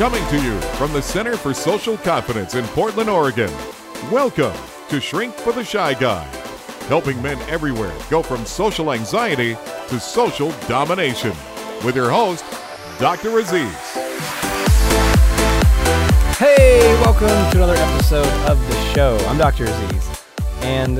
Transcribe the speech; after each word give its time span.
Coming 0.00 0.26
to 0.28 0.42
you 0.42 0.58
from 0.78 0.94
the 0.94 1.02
Center 1.02 1.36
for 1.36 1.52
Social 1.52 1.98
Confidence 1.98 2.54
in 2.54 2.64
Portland, 2.68 3.10
Oregon. 3.10 3.52
Welcome 4.10 4.56
to 4.88 4.98
Shrink 4.98 5.34
for 5.34 5.52
the 5.52 5.62
Shy 5.62 5.92
Guy, 5.92 6.24
helping 6.88 7.20
men 7.20 7.38
everywhere 7.50 7.94
go 8.08 8.22
from 8.22 8.46
social 8.46 8.94
anxiety 8.94 9.58
to 9.88 10.00
social 10.00 10.52
domination. 10.68 11.34
With 11.84 11.96
your 11.96 12.08
host, 12.08 12.46
Dr. 12.98 13.40
Aziz. 13.40 13.76
Hey, 16.38 16.80
welcome 17.02 17.28
to 17.52 17.56
another 17.56 17.76
episode 17.76 18.26
of 18.48 18.58
the 18.68 18.94
show. 18.94 19.18
I'm 19.28 19.36
Dr. 19.36 19.64
Aziz, 19.64 20.24
and 20.62 20.96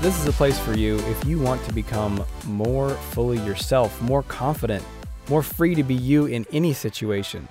this 0.00 0.16
is 0.20 0.28
a 0.28 0.32
place 0.32 0.56
for 0.56 0.74
you 0.74 0.98
if 1.08 1.24
you 1.24 1.40
want 1.40 1.64
to 1.64 1.72
become 1.72 2.24
more 2.44 2.90
fully 2.90 3.38
yourself, 3.38 4.00
more 4.02 4.22
confident, 4.22 4.84
more 5.28 5.42
free 5.42 5.74
to 5.74 5.82
be 5.82 5.96
you 5.96 6.26
in 6.26 6.46
any 6.52 6.72
situation, 6.72 7.48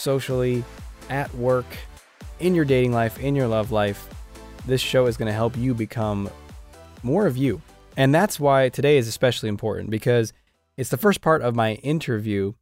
socially, 0.00 0.64
at 1.08 1.32
work, 1.34 1.66
in 2.38 2.54
your 2.54 2.64
dating 2.64 2.92
life, 2.92 3.18
in 3.18 3.36
your 3.36 3.46
love 3.46 3.70
life. 3.70 4.08
This 4.66 4.80
show 4.80 5.06
is 5.06 5.16
going 5.16 5.26
to 5.26 5.32
help 5.32 5.56
you 5.56 5.74
become 5.74 6.30
more 7.02 7.26
of 7.26 7.36
you. 7.36 7.60
And 7.96 8.14
that's 8.14 8.40
why 8.40 8.68
today 8.68 8.96
is 8.96 9.08
especially 9.08 9.48
important 9.48 9.90
because 9.90 10.32
it's 10.76 10.90
the 10.90 10.96
first 10.96 11.20
part 11.20 11.42
of 11.42 11.54
my 11.54 11.74
interview 11.74 12.54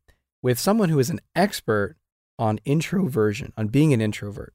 with 0.42 0.58
someone 0.58 0.88
who 0.88 0.98
is 0.98 1.10
an 1.10 1.20
expert 1.34 1.96
on 2.38 2.60
introversion, 2.64 3.52
on 3.56 3.68
being 3.68 3.92
an 3.92 4.00
introvert, 4.00 4.54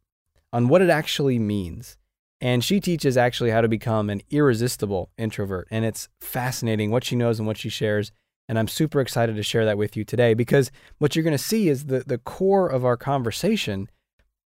on 0.52 0.68
what 0.68 0.82
it 0.82 0.90
actually 0.90 1.40
means. 1.40 1.98
And 2.42 2.64
she 2.64 2.80
teaches 2.80 3.16
actually 3.16 3.52
how 3.52 3.62
to 3.62 3.68
become 3.68 4.10
an 4.10 4.22
irresistible 4.30 5.12
introvert. 5.18 5.68
And 5.72 5.86
it's 5.86 6.10
fascinating 6.20 6.92
what 6.92 7.04
she 7.04 7.16
knows 7.16 7.40
and 7.40 7.48
what 7.48 7.58
she 7.58 7.70
shares. 7.70 8.12
And 8.50 8.60
I'm 8.60 8.68
super 8.68 9.00
excited 9.00 9.36
to 9.36 9.44
share 9.44 9.66
that 9.66 9.78
with 9.78 9.96
you 9.96 10.04
today 10.04 10.34
because 10.34 10.72
what 10.98 11.16
you're 11.16 11.24
going 11.24 11.32
to 11.32 11.38
see 11.38 11.70
is 11.70 11.86
the, 11.86 12.04
the 12.06 12.18
core 12.18 12.68
of 12.68 12.84
our 12.84 12.98
conversation 12.98 13.90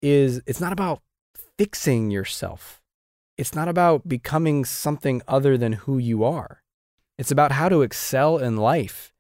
is 0.02 0.42
it's 0.46 0.62
not 0.62 0.72
about 0.72 1.02
fixing 1.58 2.12
yourself. 2.12 2.82
It's 3.38 3.56
not 3.56 3.68
about 3.68 4.08
becoming 4.08 4.66
something 4.66 5.22
other 5.28 5.58
than 5.58 5.74
who 5.74 5.98
you 5.98 6.24
are. 6.24 6.64
It's 7.18 7.32
about 7.32 7.54
how 7.54 7.70
to 7.70 7.82
excel 7.82 8.38
in 8.38 8.58
life 8.58 9.14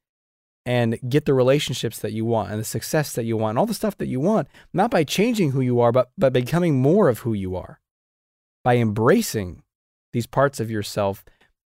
and 0.65 0.99
get 1.07 1.25
the 1.25 1.33
relationships 1.33 1.99
that 1.99 2.11
you 2.11 2.25
want 2.25 2.51
and 2.51 2.59
the 2.59 2.65
success 2.65 3.13
that 3.13 3.23
you 3.23 3.37
want 3.37 3.51
and 3.51 3.59
all 3.59 3.65
the 3.65 3.73
stuff 3.73 3.97
that 3.97 4.07
you 4.07 4.19
want, 4.19 4.47
not 4.73 4.91
by 4.91 5.03
changing 5.03 5.51
who 5.51 5.61
you 5.61 5.79
are, 5.79 5.91
but, 5.91 6.11
but 6.17 6.33
becoming 6.33 6.79
more 6.79 7.09
of 7.09 7.19
who 7.19 7.33
you 7.33 7.55
are, 7.55 7.79
by 8.63 8.77
embracing 8.77 9.63
these 10.13 10.27
parts 10.27 10.59
of 10.59 10.69
yourself 10.69 11.23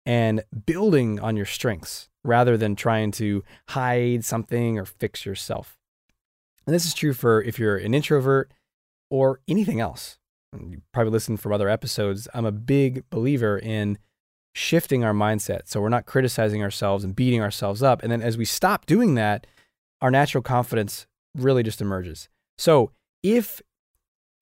and 0.06 0.44
building 0.66 1.20
on 1.20 1.36
your 1.36 1.46
strengths 1.46 2.10
rather 2.26 2.58
than 2.58 2.76
trying 2.76 3.12
to 3.12 3.44
hide 3.70 4.26
something 4.26 4.78
or 4.80 4.86
fix 4.86 5.26
yourself. 5.26 5.78
And 6.66 6.74
this 6.74 6.86
is 6.86 6.94
true 6.94 7.14
for 7.14 7.42
if 7.42 7.60
you're 7.60 7.78
an 7.78 7.94
introvert 7.94 8.52
or 9.10 9.40
anything 9.48 9.80
else. 9.80 10.18
You 10.54 10.82
probably 10.94 11.12
listened 11.12 11.40
from 11.40 11.54
other 11.54 11.70
episodes. 11.70 12.28
I'm 12.34 12.46
a 12.46 12.52
big 12.52 13.08
believer 13.10 13.58
in 13.58 13.98
shifting 14.54 15.04
our 15.04 15.14
mindset. 15.14 15.64
So 15.66 15.82
we're 15.82 15.90
not 15.90 16.06
criticizing 16.06 16.64
ourselves 16.64 17.04
and 17.04 17.16
beating 17.16 17.42
ourselves 17.42 17.84
up. 17.84 18.02
And 18.02 18.12
then 18.12 18.22
as 18.22 18.38
we 18.38 18.46
stop 18.46 18.86
doing 18.86 19.16
that, 19.16 19.46
our 20.02 20.10
natural 20.10 20.42
confidence 20.42 21.08
really 21.36 21.62
just 21.62 21.82
emerges. 21.82 22.30
So 22.58 22.92
if 23.22 23.62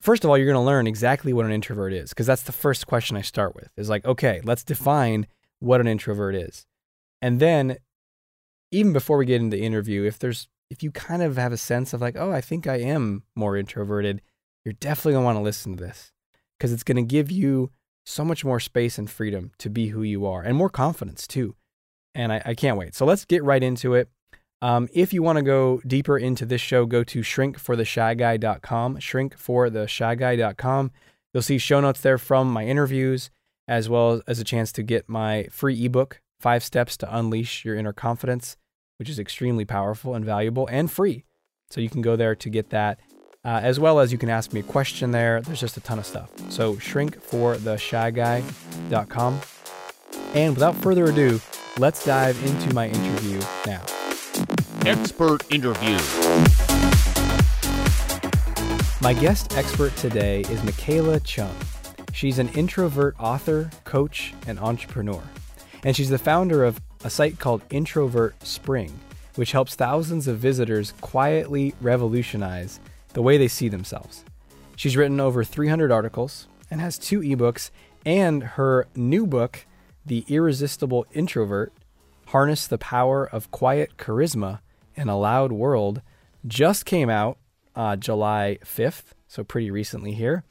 first 0.01 0.23
of 0.23 0.29
all, 0.29 0.37
you're 0.37 0.47
going 0.47 0.55
to 0.55 0.61
learn 0.61 0.85
exactly 0.85 1.33
what 1.33 1.45
an 1.45 1.51
introvert 1.51 1.93
is 1.93 2.09
because 2.09 2.27
that's 2.27 2.43
the 2.43 2.51
first 2.51 2.85
question 2.85 3.17
I 3.17 3.21
start 3.21 3.55
with. 3.55 3.69
Is 3.75 3.89
like, 3.89 4.05
okay, 4.05 4.39
let's 4.43 4.63
define 4.63 5.27
what 5.59 5.81
an 5.81 5.87
introvert 5.87 6.35
is. 6.35 6.67
And 7.23 7.39
then 7.39 7.77
even 8.71 8.91
before 8.91 9.17
we 9.17 9.25
get 9.25 9.41
into 9.41 9.55
the 9.55 9.63
interview, 9.63 10.03
if 10.03 10.19
there's 10.19 10.49
if 10.69 10.83
you 10.83 10.91
kind 10.91 11.23
of 11.23 11.37
have 11.37 11.53
a 11.53 11.57
sense 11.57 11.93
of 11.93 12.01
like, 12.01 12.17
oh, 12.17 12.31
I 12.31 12.41
think 12.41 12.67
I 12.67 12.79
am 12.79 13.23
more 13.33 13.55
introverted, 13.55 14.21
you're 14.65 14.73
definitely 14.73 15.13
to 15.13 15.21
want 15.21 15.37
to 15.37 15.41
listen 15.41 15.77
to 15.77 15.83
this 15.83 16.11
because 16.57 16.73
it's 16.73 16.83
to 16.83 17.01
give 17.01 17.31
you 17.31 17.71
so 18.05 18.25
much 18.25 18.43
more 18.43 18.59
space 18.59 18.97
and 18.97 19.09
freedom 19.09 19.51
to 19.59 19.69
be 19.69 19.87
who 19.87 20.03
you 20.03 20.25
are 20.25 20.41
and 20.41 20.57
more 20.57 20.69
confidence 20.69 21.25
too. 21.25 21.55
And 22.13 22.33
I, 22.33 22.41
I 22.45 22.55
can't 22.55 22.77
wait. 22.77 22.93
So 22.93 23.05
let's 23.05 23.23
get 23.23 23.41
right 23.43 23.63
into 23.63 23.93
it. 23.93 24.09
Um, 24.61 24.89
if 24.93 25.13
you 25.13 25.23
want 25.23 25.37
to 25.37 25.43
go 25.43 25.81
deeper 25.87 26.17
into 26.17 26.45
this 26.45 26.61
show, 26.61 26.85
go 26.85 27.05
to 27.05 27.21
shrinkfortheshyguy.com, 27.21 28.97
shrinkfortheshyguy.com. 28.97 30.91
You'll 31.33 31.43
see 31.43 31.57
show 31.57 31.79
notes 31.79 32.01
there 32.01 32.17
from 32.17 32.51
my 32.51 32.65
interviews, 32.65 33.29
as 33.65 33.87
well 33.87 34.21
as 34.27 34.39
a 34.39 34.43
chance 34.43 34.73
to 34.73 34.83
get 34.83 35.07
my 35.07 35.47
free 35.51 35.85
ebook, 35.85 36.19
Five 36.43 36.61
Steps 36.61 36.97
to 36.97 37.17
Unleash 37.17 37.63
Your 37.63 37.77
Inner 37.77 37.93
Confidence, 37.93 38.57
which 38.97 39.07
is 39.07 39.17
extremely 39.17 39.63
powerful 39.63 40.13
and 40.13 40.25
valuable 40.25 40.67
and 40.67 40.91
free. 40.91 41.23
So 41.69 41.79
you 41.79 41.89
can 41.89 42.01
go 42.01 42.17
there 42.17 42.35
to 42.35 42.49
get 42.49 42.69
that 42.71 42.99
uh, 43.45 43.61
as 43.63 43.79
well 43.79 44.01
as 44.01 44.11
you 44.11 44.17
can 44.17 44.29
ask 44.29 44.51
me 44.51 44.59
a 44.59 44.63
question 44.63 45.11
there. 45.11 45.39
There's 45.39 45.61
just 45.61 45.77
a 45.77 45.79
ton 45.79 45.99
of 45.99 46.05
stuff. 46.05 46.31
So 46.49 46.75
shrinkfortheshyguy.com. 46.75 49.41
And 50.33 50.53
without 50.53 50.75
further 50.75 51.05
ado, 51.05 51.39
let's 51.77 52.03
dive 52.03 52.37
into 52.45 52.73
my 52.73 52.89
interview 52.89 53.39
now. 53.65 53.81
Expert 54.85 55.49
interview. 55.49 55.97
My 59.01 59.13
guest 59.13 59.57
expert 59.57 59.95
today 59.95 60.41
is 60.41 60.61
Michaela 60.65 61.21
Chung. 61.21 61.55
She's 62.11 62.37
an 62.37 62.49
introvert 62.49 63.15
author, 63.17 63.69
coach, 63.85 64.33
and 64.45 64.59
entrepreneur. 64.59 65.23
And 65.83 65.95
she's 65.95 66.09
the 66.09 66.17
founder 66.17 66.63
of 66.63 66.81
a 67.03 67.09
site 67.09 67.39
called 67.39 67.61
Introvert 67.69 68.35
Spring, 68.45 68.99
which 69.35 69.51
helps 69.51 69.75
thousands 69.75 70.27
of 70.27 70.37
visitors 70.37 70.93
quietly 71.01 71.75
revolutionize 71.81 72.79
the 73.13 73.21
way 73.21 73.37
they 73.37 73.47
see 73.47 73.67
themselves. 73.67 74.23
She's 74.75 74.97
written 74.97 75.19
over 75.19 75.43
300 75.43 75.91
articles 75.91 76.47
and 76.71 76.81
has 76.81 76.97
two 76.97 77.19
ebooks, 77.19 77.69
and 78.05 78.43
her 78.43 78.87
new 78.95 79.27
book, 79.27 79.65
The 80.05 80.25
Irresistible 80.27 81.05
Introvert 81.13 81.73
Harness 82.27 82.65
the 82.65 82.77
Power 82.77 83.25
of 83.25 83.51
Quiet 83.51 83.97
Charisma 83.97 84.59
in 84.95 85.09
a 85.09 85.17
Loud 85.17 85.51
World, 85.51 86.01
just 86.47 86.85
came 86.85 87.09
out 87.09 87.37
uh, 87.75 87.95
July 87.95 88.57
5th, 88.63 89.13
so 89.27 89.43
pretty 89.43 89.69
recently 89.69 90.13
here. 90.13 90.43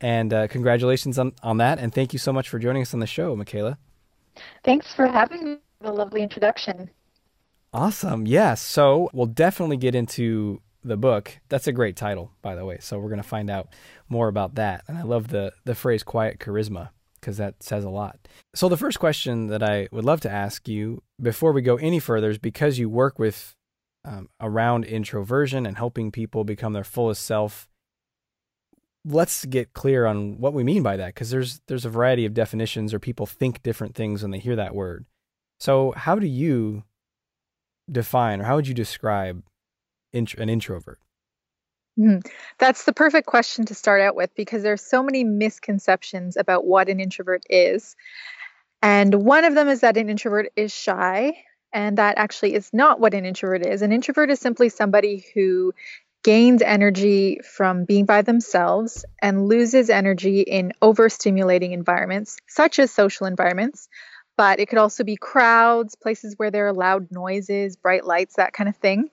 And 0.00 0.32
uh, 0.32 0.48
congratulations 0.48 1.18
on, 1.18 1.32
on 1.42 1.56
that. 1.58 1.78
And 1.78 1.92
thank 1.92 2.12
you 2.12 2.18
so 2.18 2.32
much 2.32 2.48
for 2.48 2.58
joining 2.58 2.82
us 2.82 2.94
on 2.94 3.00
the 3.00 3.06
show, 3.06 3.34
Michaela. 3.34 3.78
Thanks 4.64 4.92
for 4.94 5.06
having 5.06 5.44
me. 5.44 5.56
A 5.82 5.92
lovely 5.92 6.22
introduction. 6.22 6.90
Awesome. 7.72 8.26
Yes. 8.26 8.62
So 8.62 9.10
we'll 9.12 9.26
definitely 9.26 9.76
get 9.76 9.94
into 9.94 10.62
the 10.82 10.96
book. 10.96 11.38
That's 11.48 11.66
a 11.66 11.72
great 11.72 11.96
title, 11.96 12.32
by 12.40 12.54
the 12.54 12.64
way. 12.64 12.78
So 12.80 12.98
we're 12.98 13.10
going 13.10 13.22
to 13.22 13.28
find 13.28 13.50
out 13.50 13.68
more 14.08 14.28
about 14.28 14.54
that. 14.54 14.84
And 14.88 14.96
I 14.96 15.02
love 15.02 15.28
the 15.28 15.52
the 15.64 15.74
phrase 15.74 16.02
quiet 16.02 16.38
charisma 16.38 16.90
because 17.20 17.36
that 17.36 17.62
says 17.62 17.84
a 17.84 17.90
lot. 17.90 18.18
So 18.54 18.68
the 18.68 18.76
first 18.76 18.98
question 19.00 19.48
that 19.48 19.62
I 19.62 19.88
would 19.90 20.04
love 20.04 20.20
to 20.20 20.30
ask 20.30 20.68
you 20.68 21.02
before 21.20 21.52
we 21.52 21.60
go 21.60 21.76
any 21.76 21.98
further 21.98 22.30
is 22.30 22.38
because 22.38 22.78
you 22.78 22.88
work 22.88 23.18
with 23.18 23.54
um, 24.04 24.28
around 24.40 24.84
introversion 24.84 25.66
and 25.66 25.76
helping 25.76 26.12
people 26.12 26.44
become 26.44 26.72
their 26.72 26.84
fullest 26.84 27.24
self. 27.24 27.68
Let's 29.06 29.44
get 29.44 29.72
clear 29.72 30.06
on 30.06 30.38
what 30.38 30.52
we 30.52 30.64
mean 30.64 30.82
by 30.82 30.96
that 30.96 31.14
because 31.14 31.30
there's 31.30 31.60
there's 31.68 31.84
a 31.84 31.90
variety 31.90 32.26
of 32.26 32.34
definitions 32.34 32.92
or 32.92 32.98
people 32.98 33.26
think 33.26 33.62
different 33.62 33.94
things 33.94 34.22
when 34.22 34.32
they 34.32 34.38
hear 34.38 34.56
that 34.56 34.74
word. 34.74 35.06
So 35.60 35.92
how 35.96 36.16
do 36.16 36.26
you 36.26 36.82
define 37.90 38.40
or 38.40 38.44
how 38.44 38.56
would 38.56 38.68
you 38.68 38.74
describe 38.74 39.42
int- 40.12 40.34
an 40.34 40.48
introvert? 40.48 40.98
Mm-hmm. 41.98 42.28
That's 42.58 42.84
the 42.84 42.92
perfect 42.92 43.26
question 43.26 43.64
to 43.66 43.74
start 43.74 44.02
out 44.02 44.16
with 44.16 44.34
because 44.34 44.62
there's 44.62 44.82
so 44.82 45.02
many 45.02 45.24
misconceptions 45.24 46.36
about 46.36 46.66
what 46.66 46.88
an 46.88 47.00
introvert 47.00 47.44
is. 47.48 47.96
And 48.82 49.14
one 49.14 49.44
of 49.44 49.54
them 49.54 49.68
is 49.68 49.80
that 49.80 49.96
an 49.96 50.10
introvert 50.10 50.52
is 50.56 50.72
shy, 50.72 51.32
and 51.72 51.96
that 51.98 52.18
actually 52.18 52.54
is 52.54 52.70
not 52.72 53.00
what 53.00 53.14
an 53.14 53.24
introvert 53.24 53.64
is. 53.64 53.82
An 53.82 53.92
introvert 53.92 54.30
is 54.30 54.38
simply 54.38 54.68
somebody 54.68 55.24
who 55.34 55.72
gains 56.26 56.60
energy 56.60 57.38
from 57.44 57.84
being 57.84 58.04
by 58.04 58.20
themselves 58.20 59.04
and 59.22 59.46
loses 59.46 59.88
energy 59.88 60.40
in 60.40 60.72
overstimulating 60.82 61.70
environments, 61.70 62.36
such 62.48 62.80
as 62.80 62.90
social 62.90 63.28
environments. 63.28 63.88
But 64.36 64.58
it 64.58 64.68
could 64.68 64.80
also 64.80 65.04
be 65.04 65.14
crowds, 65.14 65.94
places 65.94 66.34
where 66.36 66.50
there 66.50 66.66
are 66.66 66.72
loud 66.72 67.12
noises, 67.12 67.76
bright 67.76 68.04
lights, 68.04 68.34
that 68.38 68.52
kind 68.52 68.68
of 68.68 68.74
thing. 68.74 69.10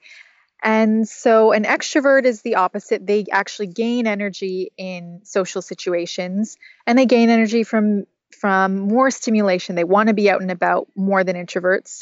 And 0.63 1.07
so 1.07 1.51
an 1.51 1.65
extrovert 1.65 2.25
is 2.25 2.41
the 2.41 2.55
opposite. 2.55 3.05
They 3.05 3.25
actually 3.31 3.67
gain 3.67 4.07
energy 4.07 4.71
in 4.75 5.19
social 5.23 5.61
situations 5.61 6.57
and 6.87 6.97
they 6.97 7.05
gain 7.05 7.29
energy 7.29 7.63
from 7.63 8.05
from 8.31 8.79
more 8.79 9.11
stimulation. 9.11 9.75
They 9.75 9.83
want 9.83 10.07
to 10.07 10.15
be 10.15 10.31
out 10.31 10.41
and 10.41 10.49
about 10.49 10.87
more 10.95 11.23
than 11.23 11.35
introverts 11.35 11.99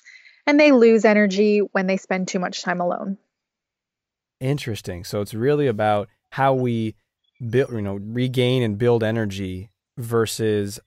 and 0.47 0.57
they 0.57 0.71
lose 0.71 1.03
energy 1.03 1.59
when 1.59 1.85
they 1.85 1.97
spend 1.97 2.29
too 2.29 2.39
much 2.39 2.63
time 2.63 2.79
alone. 2.79 3.17
Interesting. 4.41 5.03
So 5.05 5.21
it's 5.21 5.33
really 5.33 5.67
about 5.67 6.09
how 6.31 6.53
we 6.53 6.95
build, 7.49 7.71
you 7.71 7.81
know, 7.81 7.95
regain 7.95 8.63
and 8.63 8.77
build 8.77 9.03
energy 9.03 9.69
versus, 9.97 10.79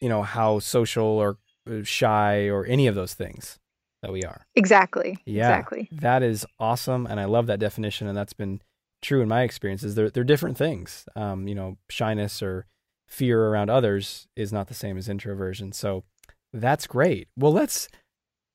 you 0.00 0.08
know, 0.08 0.22
how 0.22 0.60
social 0.60 1.04
or 1.04 1.38
uh, 1.70 1.82
shy 1.82 2.48
or 2.48 2.64
any 2.66 2.86
of 2.86 2.94
those 2.94 3.12
things 3.12 3.58
that 4.02 4.12
we 4.12 4.22
are. 4.22 4.46
Exactly. 4.54 5.18
Yeah, 5.26 5.48
exactly. 5.48 5.88
That 5.92 6.22
is 6.22 6.46
awesome. 6.58 7.06
And 7.06 7.20
I 7.20 7.24
love 7.24 7.46
that 7.48 7.58
definition. 7.58 8.06
And 8.06 8.16
that's 8.16 8.32
been 8.32 8.62
true 9.02 9.20
in 9.20 9.28
my 9.28 9.42
experiences. 9.42 9.94
They're 9.96 10.10
they're 10.10 10.24
different 10.24 10.56
things. 10.56 11.06
Um, 11.16 11.48
you 11.48 11.54
know, 11.54 11.78
shyness 11.88 12.42
or 12.42 12.66
fear 13.08 13.46
around 13.46 13.70
others 13.70 14.28
is 14.36 14.52
not 14.52 14.68
the 14.68 14.74
same 14.74 14.96
as 14.96 15.08
introversion. 15.08 15.72
So 15.72 16.04
that's 16.52 16.86
great. 16.86 17.28
Well, 17.36 17.52
let's 17.52 17.88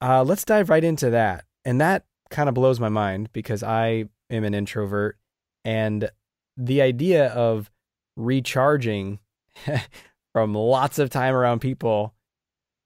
uh, 0.01 0.24
let's 0.24 0.46
dive 0.46 0.69
right 0.69 0.84
into 0.84 1.10
that. 1.10 1.44
And 1.66 1.81
that 1.81 2.06
kind 2.30 2.48
of 2.50 2.56
blows 2.56 2.80
my 2.80 2.90
mind 2.90 3.30
because 3.34 3.62
I 3.63 4.06
am 4.30 4.44
an 4.44 4.54
introvert, 4.54 5.18
and 5.63 6.10
the 6.57 6.81
idea 6.81 7.27
of 7.30 7.69
recharging 8.16 9.19
from 10.33 10.54
lots 10.54 11.00
of 11.00 11.10
time 11.10 11.33
around 11.33 11.60
people 11.60 12.13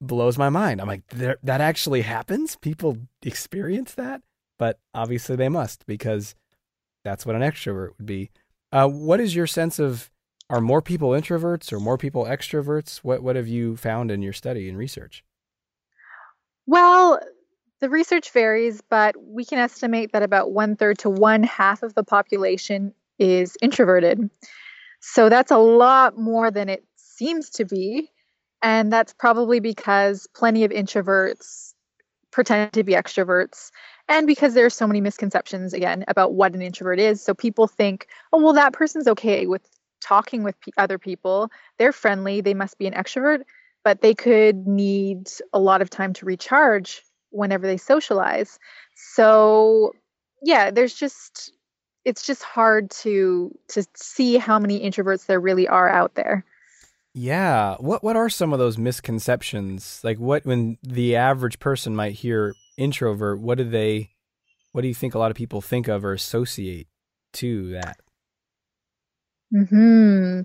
blows 0.00 0.38
my 0.38 0.48
mind. 0.48 0.80
I'm 0.80 0.88
like, 0.88 1.06
that 1.08 1.60
actually 1.60 2.02
happens? 2.02 2.56
People 2.56 2.96
experience 3.22 3.94
that? 3.94 4.22
But 4.58 4.78
obviously 4.94 5.36
they 5.36 5.48
must 5.48 5.86
because 5.86 6.34
that's 7.04 7.24
what 7.24 7.36
an 7.36 7.42
extrovert 7.42 7.90
would 7.98 8.06
be. 8.06 8.30
Uh, 8.72 8.88
what 8.88 9.20
is 9.20 9.34
your 9.34 9.46
sense 9.46 9.78
of 9.78 10.10
are 10.48 10.60
more 10.60 10.82
people 10.82 11.10
introverts 11.10 11.72
or 11.72 11.80
more 11.80 11.96
people 11.96 12.24
extroverts? 12.24 12.98
What 12.98 13.22
what 13.22 13.36
have 13.36 13.48
you 13.48 13.76
found 13.76 14.10
in 14.10 14.22
your 14.22 14.32
study 14.32 14.68
and 14.68 14.76
research? 14.76 15.24
Well, 16.66 17.20
the 17.80 17.90
research 17.90 18.30
varies, 18.30 18.82
but 18.88 19.14
we 19.18 19.44
can 19.44 19.58
estimate 19.58 20.12
that 20.12 20.22
about 20.22 20.52
one 20.52 20.76
third 20.76 20.98
to 20.98 21.10
one 21.10 21.42
half 21.42 21.82
of 21.82 21.94
the 21.94 22.04
population 22.04 22.94
is 23.18 23.56
introverted. 23.62 24.30
So 25.00 25.28
that's 25.28 25.50
a 25.50 25.58
lot 25.58 26.18
more 26.18 26.50
than 26.50 26.68
it 26.68 26.84
seems 26.96 27.50
to 27.50 27.64
be. 27.64 28.10
And 28.62 28.92
that's 28.92 29.14
probably 29.14 29.60
because 29.60 30.26
plenty 30.34 30.64
of 30.64 30.70
introverts 30.70 31.72
pretend 32.30 32.72
to 32.72 32.84
be 32.84 32.92
extroverts 32.92 33.70
and 34.08 34.26
because 34.26 34.54
there 34.54 34.66
are 34.66 34.70
so 34.70 34.86
many 34.86 35.00
misconceptions 35.00 35.72
again 35.72 36.04
about 36.08 36.34
what 36.34 36.54
an 36.54 36.62
introvert 36.62 37.00
is 37.00 37.20
so 37.20 37.34
people 37.34 37.66
think 37.66 38.06
oh 38.32 38.40
well 38.40 38.52
that 38.52 38.72
person's 38.72 39.08
okay 39.08 39.46
with 39.46 39.62
talking 40.00 40.42
with 40.44 40.58
p- 40.60 40.72
other 40.76 40.96
people 40.98 41.50
they're 41.78 41.92
friendly 41.92 42.40
they 42.40 42.54
must 42.54 42.78
be 42.78 42.86
an 42.86 42.94
extrovert 42.94 43.42
but 43.82 44.00
they 44.00 44.14
could 44.14 44.66
need 44.66 45.28
a 45.52 45.58
lot 45.58 45.82
of 45.82 45.90
time 45.90 46.12
to 46.12 46.24
recharge 46.24 47.02
whenever 47.30 47.66
they 47.66 47.76
socialize 47.76 48.58
so 48.94 49.92
yeah 50.42 50.70
there's 50.70 50.94
just 50.94 51.52
it's 52.04 52.26
just 52.26 52.42
hard 52.42 52.90
to 52.90 53.56
to 53.68 53.84
see 53.94 54.36
how 54.36 54.58
many 54.58 54.80
introverts 54.80 55.26
there 55.26 55.40
really 55.40 55.68
are 55.68 55.88
out 55.88 56.14
there 56.14 56.44
yeah. 57.12 57.74
What 57.78 58.04
what 58.04 58.16
are 58.16 58.28
some 58.28 58.52
of 58.52 58.58
those 58.58 58.78
misconceptions? 58.78 60.00
Like 60.04 60.18
what 60.18 60.44
when 60.46 60.78
the 60.82 61.16
average 61.16 61.58
person 61.58 61.96
might 61.96 62.12
hear 62.12 62.54
introvert, 62.76 63.40
what 63.40 63.58
do 63.58 63.64
they 63.64 64.10
what 64.72 64.82
do 64.82 64.88
you 64.88 64.94
think 64.94 65.14
a 65.14 65.18
lot 65.18 65.30
of 65.30 65.36
people 65.36 65.60
think 65.60 65.88
of 65.88 66.04
or 66.04 66.12
associate 66.12 66.86
to 67.34 67.70
that? 67.72 67.98
Hmm. 69.50 70.42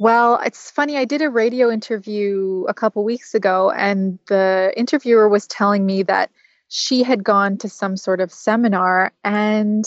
Well, 0.00 0.40
it's 0.42 0.70
funny. 0.70 0.96
I 0.96 1.04
did 1.04 1.20
a 1.20 1.28
radio 1.28 1.70
interview 1.70 2.64
a 2.66 2.72
couple 2.72 3.04
weeks 3.04 3.34
ago, 3.34 3.70
and 3.70 4.18
the 4.28 4.72
interviewer 4.74 5.28
was 5.28 5.46
telling 5.46 5.84
me 5.84 6.04
that 6.04 6.30
she 6.68 7.02
had 7.02 7.22
gone 7.22 7.58
to 7.58 7.68
some 7.68 7.98
sort 7.98 8.22
of 8.22 8.32
seminar, 8.32 9.12
and 9.22 9.84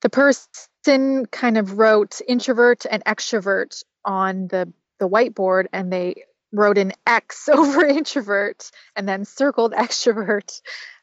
the 0.00 0.08
person 0.08 1.26
kind 1.26 1.58
of 1.58 1.76
wrote 1.76 2.22
introvert 2.26 2.86
and 2.90 3.04
extrovert 3.04 3.84
on 4.06 4.48
the 4.48 4.72
the 4.98 5.08
whiteboard 5.08 5.66
and 5.74 5.92
they 5.92 6.24
wrote 6.50 6.78
an 6.78 6.92
X 7.06 7.48
over 7.52 7.84
introvert 7.84 8.70
and 8.96 9.06
then 9.06 9.26
circled 9.26 9.72
extrovert. 9.76 10.62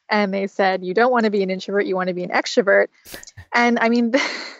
And 0.09 0.33
they 0.33 0.47
said, 0.47 0.83
You 0.83 0.95
don't 0.95 1.11
want 1.11 1.25
to 1.25 1.31
be 1.31 1.43
an 1.43 1.51
introvert, 1.51 1.85
you 1.85 1.95
want 1.95 2.07
to 2.07 2.15
be 2.15 2.23
an 2.23 2.31
extrovert. 2.31 2.87
And 3.53 3.77
I 3.79 3.89
mean, 3.89 4.13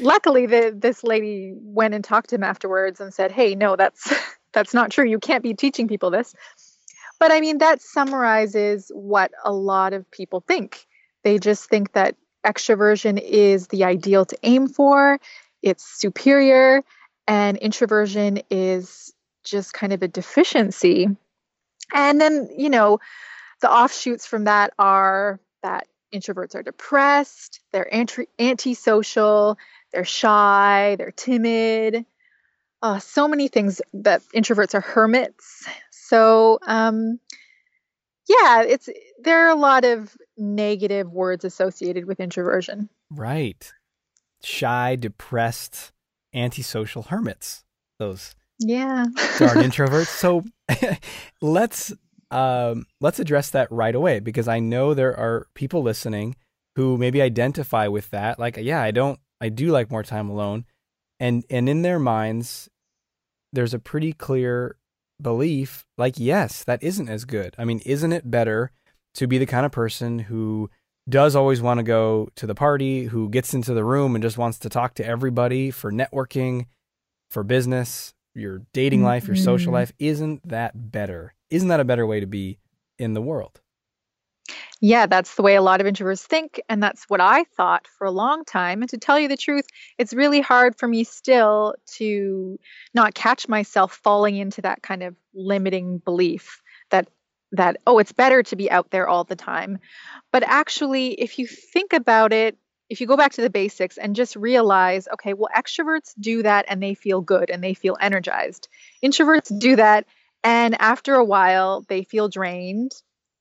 luckily 0.00 0.46
the, 0.46 0.74
this 0.76 1.02
lady 1.04 1.54
went 1.56 1.94
and 1.94 2.04
talked 2.04 2.30
to 2.30 2.36
him 2.36 2.42
afterwards 2.44 3.00
and 3.00 3.12
said, 3.12 3.32
Hey, 3.32 3.54
no, 3.54 3.76
that's 3.76 4.12
that's 4.52 4.74
not 4.74 4.90
true. 4.90 5.04
You 5.04 5.18
can't 5.18 5.42
be 5.42 5.54
teaching 5.54 5.88
people 5.88 6.10
this. 6.10 6.34
But 7.18 7.32
I 7.32 7.40
mean, 7.40 7.58
that 7.58 7.82
summarizes 7.82 8.90
what 8.94 9.32
a 9.44 9.52
lot 9.52 9.92
of 9.92 10.10
people 10.10 10.40
think. 10.40 10.86
They 11.24 11.38
just 11.38 11.68
think 11.68 11.92
that 11.92 12.16
extroversion 12.44 13.20
is 13.20 13.68
the 13.68 13.84
ideal 13.84 14.24
to 14.26 14.38
aim 14.42 14.68
for, 14.68 15.18
it's 15.62 15.84
superior, 15.84 16.82
and 17.26 17.56
introversion 17.56 18.40
is 18.50 19.12
just 19.44 19.72
kind 19.72 19.92
of 19.92 20.02
a 20.02 20.08
deficiency. 20.08 21.08
And 21.94 22.20
then, 22.20 22.48
you 22.56 22.70
know, 22.70 23.00
the 23.60 23.70
offshoots 23.70 24.26
from 24.26 24.44
that 24.44 24.72
are 24.78 25.40
that 25.62 25.88
introverts 26.12 26.54
are 26.54 26.62
depressed, 26.62 27.60
they're 27.72 27.92
anti- 27.92 28.28
antisocial, 28.38 29.58
they're 29.96 30.04
shy, 30.04 30.94
they're 30.98 31.10
timid. 31.10 32.04
Uh, 32.82 32.98
so 32.98 33.26
many 33.26 33.48
things 33.48 33.80
that 33.94 34.20
introverts 34.34 34.74
are 34.74 34.82
hermits. 34.82 35.66
So, 35.90 36.58
um, 36.66 37.18
yeah, 38.28 38.62
it's 38.62 38.90
there 39.22 39.46
are 39.46 39.48
a 39.48 39.58
lot 39.58 39.86
of 39.86 40.14
negative 40.36 41.10
words 41.10 41.46
associated 41.46 42.04
with 42.04 42.20
introversion. 42.20 42.90
Right. 43.10 43.72
Shy, 44.42 44.96
depressed, 44.96 45.92
antisocial 46.34 47.04
hermits. 47.04 47.64
Those 47.98 48.34
yeah 48.58 49.06
darn 49.38 49.58
introverts. 49.62 50.08
So 50.08 50.44
let's 51.40 51.94
um, 52.30 52.84
let's 53.00 53.18
address 53.18 53.48
that 53.50 53.72
right 53.72 53.94
away 53.94 54.20
because 54.20 54.46
I 54.46 54.58
know 54.58 54.92
there 54.92 55.18
are 55.18 55.46
people 55.54 55.82
listening 55.82 56.36
who 56.76 56.98
maybe 56.98 57.22
identify 57.22 57.88
with 57.88 58.10
that. 58.10 58.38
Like, 58.38 58.58
yeah, 58.58 58.82
I 58.82 58.90
don't, 58.90 59.18
I 59.40 59.48
do 59.48 59.68
like 59.68 59.90
more 59.90 60.02
time 60.02 60.28
alone, 60.28 60.64
and 61.20 61.44
and 61.50 61.68
in 61.68 61.82
their 61.82 61.98
minds, 61.98 62.68
there's 63.52 63.74
a 63.74 63.78
pretty 63.78 64.12
clear 64.12 64.76
belief. 65.20 65.84
Like, 65.96 66.14
yes, 66.18 66.64
that 66.64 66.82
isn't 66.82 67.08
as 67.08 67.24
good. 67.24 67.54
I 67.58 67.64
mean, 67.64 67.80
isn't 67.86 68.12
it 68.12 68.30
better 68.30 68.70
to 69.14 69.26
be 69.26 69.38
the 69.38 69.46
kind 69.46 69.66
of 69.66 69.72
person 69.72 70.18
who 70.20 70.70
does 71.08 71.36
always 71.36 71.62
want 71.62 71.78
to 71.78 71.84
go 71.84 72.28
to 72.36 72.46
the 72.46 72.54
party, 72.54 73.04
who 73.04 73.28
gets 73.28 73.54
into 73.54 73.72
the 73.74 73.84
room 73.84 74.14
and 74.14 74.22
just 74.22 74.38
wants 74.38 74.58
to 74.60 74.68
talk 74.68 74.94
to 74.94 75.06
everybody 75.06 75.70
for 75.70 75.92
networking, 75.92 76.66
for 77.30 77.42
business, 77.44 78.12
your 78.34 78.62
dating 78.72 79.02
life, 79.02 79.26
your 79.26 79.36
social 79.36 79.68
mm-hmm. 79.68 79.74
life. 79.74 79.92
Isn't 79.98 80.46
that 80.48 80.90
better? 80.90 81.34
Isn't 81.50 81.68
that 81.68 81.80
a 81.80 81.84
better 81.84 82.06
way 82.06 82.20
to 82.20 82.26
be 82.26 82.58
in 82.98 83.14
the 83.14 83.22
world? 83.22 83.60
Yeah, 84.80 85.06
that's 85.06 85.34
the 85.34 85.42
way 85.42 85.56
a 85.56 85.62
lot 85.62 85.80
of 85.80 85.86
introverts 85.86 86.24
think. 86.24 86.60
And 86.68 86.82
that's 86.82 87.04
what 87.08 87.20
I 87.20 87.44
thought 87.56 87.86
for 87.98 88.06
a 88.06 88.10
long 88.10 88.44
time. 88.44 88.82
And 88.82 88.90
to 88.90 88.98
tell 88.98 89.18
you 89.18 89.28
the 89.28 89.36
truth, 89.36 89.66
it's 89.98 90.12
really 90.12 90.40
hard 90.40 90.78
for 90.78 90.86
me 90.86 91.04
still 91.04 91.74
to 91.96 92.58
not 92.94 93.14
catch 93.14 93.48
myself 93.48 93.94
falling 94.02 94.36
into 94.36 94.62
that 94.62 94.82
kind 94.82 95.02
of 95.02 95.16
limiting 95.34 95.98
belief 95.98 96.60
that 96.90 97.08
that 97.52 97.76
oh 97.86 97.98
it's 97.98 98.12
better 98.12 98.42
to 98.42 98.56
be 98.56 98.70
out 98.70 98.90
there 98.90 99.06
all 99.06 99.22
the 99.22 99.36
time 99.36 99.78
but 100.32 100.42
actually 100.42 101.12
if 101.12 101.38
you 101.38 101.46
think 101.46 101.92
about 101.92 102.32
it 102.32 102.58
if 102.90 103.00
you 103.00 103.06
go 103.06 103.16
back 103.16 103.32
to 103.32 103.40
the 103.40 103.50
basics 103.50 103.98
and 103.98 104.16
just 104.16 104.34
realize 104.34 105.06
okay 105.12 105.32
well 105.32 105.48
extroverts 105.56 106.12
do 106.18 106.42
that 106.42 106.64
and 106.68 106.82
they 106.82 106.94
feel 106.94 107.20
good 107.20 107.48
and 107.50 107.62
they 107.62 107.72
feel 107.74 107.96
energized 108.00 108.68
introverts 109.04 109.56
do 109.60 109.76
that 109.76 110.06
and 110.42 110.80
after 110.80 111.14
a 111.14 111.24
while 111.24 111.84
they 111.88 112.02
feel 112.02 112.28
drained 112.28 112.90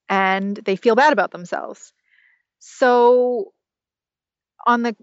and 0.10 0.56
they 0.58 0.76
feel 0.76 0.96
bad 0.96 1.14
about 1.14 1.32
themselves. 1.32 1.94
So 2.60 3.54
on 4.66 4.82
the 4.82 4.96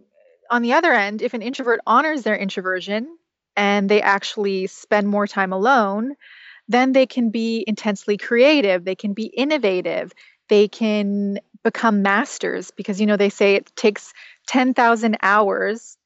on 0.50 0.62
the 0.62 0.75
other 0.75 0.92
end 0.92 1.23
if 1.23 1.35
an 1.35 1.42
introvert 1.42 1.80
honors 1.87 2.23
their 2.23 2.37
introversion 2.37 3.16
and 3.56 3.88
they 3.88 4.02
actually 4.02 4.66
spend 4.66 5.09
more 5.09 5.26
time 5.26 5.52
alone 5.52 6.14
then 6.68 6.92
they 6.92 7.06
can 7.06 7.30
be 7.30 7.64
intensely 7.66 8.16
creative, 8.16 8.85
they 8.85 8.94
can 8.94 9.12
be 9.14 9.25
innovative, 9.26 10.12
they 10.49 10.68
can 10.68 11.38
become 11.64 12.02
masters 12.02 12.71
because 12.71 13.00
you 13.00 13.06
know 13.06 13.16
they 13.16 13.28
say 13.28 13.56
it 13.56 13.75
takes 13.76 14.12
10,000 14.49 15.18
hours 15.23 15.97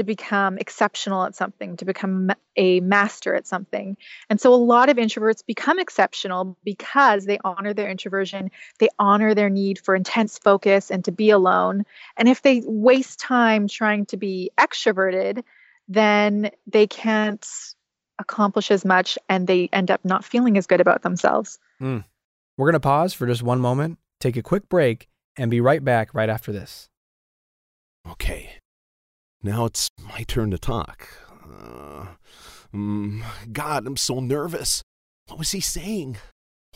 to 0.00 0.04
become 0.04 0.56
exceptional 0.56 1.24
at 1.24 1.34
something, 1.34 1.76
to 1.76 1.84
become 1.84 2.32
a 2.56 2.80
master 2.80 3.34
at 3.34 3.46
something. 3.46 3.98
And 4.30 4.40
so 4.40 4.54
a 4.54 4.56
lot 4.56 4.88
of 4.88 4.96
introverts 4.96 5.44
become 5.44 5.78
exceptional 5.78 6.56
because 6.64 7.26
they 7.26 7.38
honor 7.44 7.74
their 7.74 7.90
introversion, 7.90 8.50
they 8.78 8.88
honor 8.98 9.34
their 9.34 9.50
need 9.50 9.78
for 9.78 9.94
intense 9.94 10.38
focus 10.38 10.90
and 10.90 11.04
to 11.04 11.12
be 11.12 11.28
alone. 11.28 11.84
And 12.16 12.30
if 12.30 12.40
they 12.40 12.62
waste 12.64 13.20
time 13.20 13.68
trying 13.68 14.06
to 14.06 14.16
be 14.16 14.50
extroverted, 14.58 15.44
then 15.86 16.50
they 16.66 16.86
can't 16.86 17.46
accomplish 18.18 18.70
as 18.70 18.86
much 18.86 19.18
and 19.28 19.46
they 19.46 19.68
end 19.70 19.90
up 19.90 20.00
not 20.02 20.24
feeling 20.24 20.56
as 20.56 20.66
good 20.66 20.80
about 20.80 21.02
themselves. 21.02 21.58
Mm. 21.78 22.04
We're 22.56 22.66
going 22.66 22.72
to 22.72 22.80
pause 22.80 23.12
for 23.12 23.26
just 23.26 23.42
one 23.42 23.60
moment, 23.60 23.98
take 24.18 24.38
a 24.38 24.42
quick 24.42 24.70
break, 24.70 25.08
and 25.36 25.50
be 25.50 25.60
right 25.60 25.84
back 25.84 26.14
right 26.14 26.30
after 26.30 26.52
this. 26.52 26.88
Okay, 28.10 28.59
now 29.42 29.64
it's 29.64 29.90
my 29.98 30.24
turn 30.26 30.50
to 30.50 30.58
talk. 30.58 31.08
Uh, 31.44 32.06
um, 32.72 33.24
God, 33.52 33.86
I'm 33.86 33.96
so 33.96 34.20
nervous. 34.20 34.82
What 35.28 35.38
was 35.38 35.52
he 35.52 35.60
saying? 35.60 36.18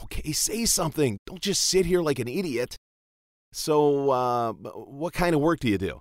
Okay, 0.03 0.33
say 0.33 0.65
something. 0.65 1.19
Don't 1.27 1.41
just 1.41 1.63
sit 1.63 1.87
here 1.87 2.01
like 2.01 2.19
an 2.19 2.29
idiot. 2.29 2.77
So, 3.53 4.11
uh, 4.11 4.53
what 4.53 5.13
kind 5.13 5.35
of 5.35 5.41
work 5.41 5.61
do 5.61 5.69
you 5.69 5.79
do? 5.79 6.01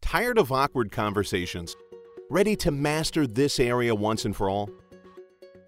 Tired 0.00 0.38
of 0.38 0.50
awkward 0.50 0.90
conversations? 0.90 1.76
Ready 2.30 2.56
to 2.56 2.70
master 2.70 3.26
this 3.26 3.60
area 3.60 3.94
once 3.94 4.24
and 4.24 4.34
for 4.34 4.48
all? 4.48 4.70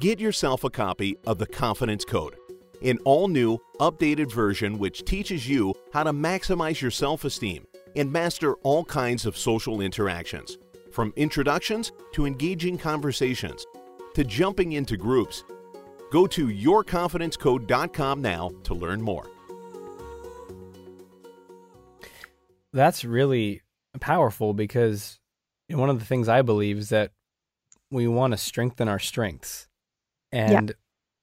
Get 0.01 0.19
yourself 0.19 0.65
a 0.65 0.71
copy 0.71 1.17
of 1.27 1.39
the 1.39 1.47
Confidence 1.47 2.05
Code, 2.05 2.37
an 2.83 2.99
all 3.05 3.29
new, 3.29 3.59
updated 3.81 4.33
version 4.33 4.79
which 4.79 5.05
teaches 5.05 5.49
you 5.49 5.75
how 5.93 6.05
to 6.05 6.13
maximize 6.13 6.81
your 6.81 6.91
self 6.91 7.25
esteem 7.25 7.67
and 7.97 8.13
master 8.13 8.55
all 8.57 8.85
kinds 8.85 9.27
of 9.27 9.37
social 9.37 9.81
interactions, 9.81 10.59
from 10.93 11.13
introductions 11.17 11.93
to 12.13 12.27
engaging 12.27 12.79
conversations 12.79 13.67
to 14.15 14.25
jumping 14.25 14.73
into 14.73 14.97
groups. 14.97 15.45
Go 16.11 16.27
to 16.29 16.47
yourconfidencecode.com 16.47 18.23
now 18.23 18.51
to 18.65 18.75
learn 18.75 19.03
more. 19.03 19.27
That's 22.73 23.05
really 23.05 23.63
powerful 24.01 24.55
because 24.55 25.19
one 25.69 25.91
of 25.91 25.99
the 25.99 26.05
things 26.05 26.29
I 26.29 26.43
believe 26.43 26.79
is 26.79 26.89
that 26.91 27.11
we 27.91 28.09
want 28.09 28.33
to 28.33 28.37
strengthen 28.37 28.89
our 28.89 28.99
strengths. 28.99 29.69
And 30.33 30.71
yeah. 30.71 30.75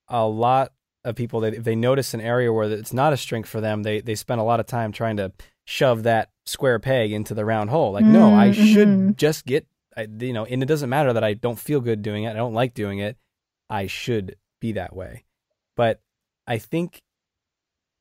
a 0.10 0.26
lot 0.26 0.72
of 1.04 1.16
people 1.16 1.42
that 1.42 1.54
if 1.54 1.64
they 1.64 1.76
notice 1.76 2.14
an 2.14 2.22
area 2.22 2.52
where 2.54 2.70
it's 2.70 2.94
not 2.94 3.14
a 3.14 3.18
strength 3.18 3.50
for 3.50 3.60
them, 3.60 3.84
they 3.84 4.02
they 4.02 4.16
spend 4.16 4.40
a 4.40 4.46
lot 4.46 4.60
of 4.60 4.68
time 4.68 4.92
trying 4.92 5.18
to 5.18 5.34
shove 5.66 6.04
that 6.04 6.30
square 6.46 6.80
peg 6.80 7.12
into 7.12 7.34
the 7.34 7.46
round 7.46 7.70
hole. 7.70 7.92
Like, 7.92 8.04
mm-hmm. 8.04 8.14
no, 8.14 8.36
I 8.36 8.50
mm-hmm. 8.50 8.66
should 8.66 9.18
just 9.18 9.46
get 9.46 9.68
I, 9.96 10.08
you 10.20 10.34
know, 10.34 10.46
and 10.46 10.64
it 10.64 10.68
doesn't 10.68 10.90
matter 10.90 11.14
that 11.14 11.24
I 11.24 11.34
don't 11.34 11.60
feel 11.60 11.82
good 11.82 12.02
doing 12.02 12.24
it. 12.24 12.32
I 12.32 12.34
don't 12.34 12.54
like 12.54 12.74
doing 12.74 13.00
it. 13.00 13.18
I 13.70 13.88
should 13.88 14.36
be 14.60 14.74
that 14.74 14.96
way. 14.96 15.26
But 15.76 16.02
I 16.48 16.58
think 16.58 17.02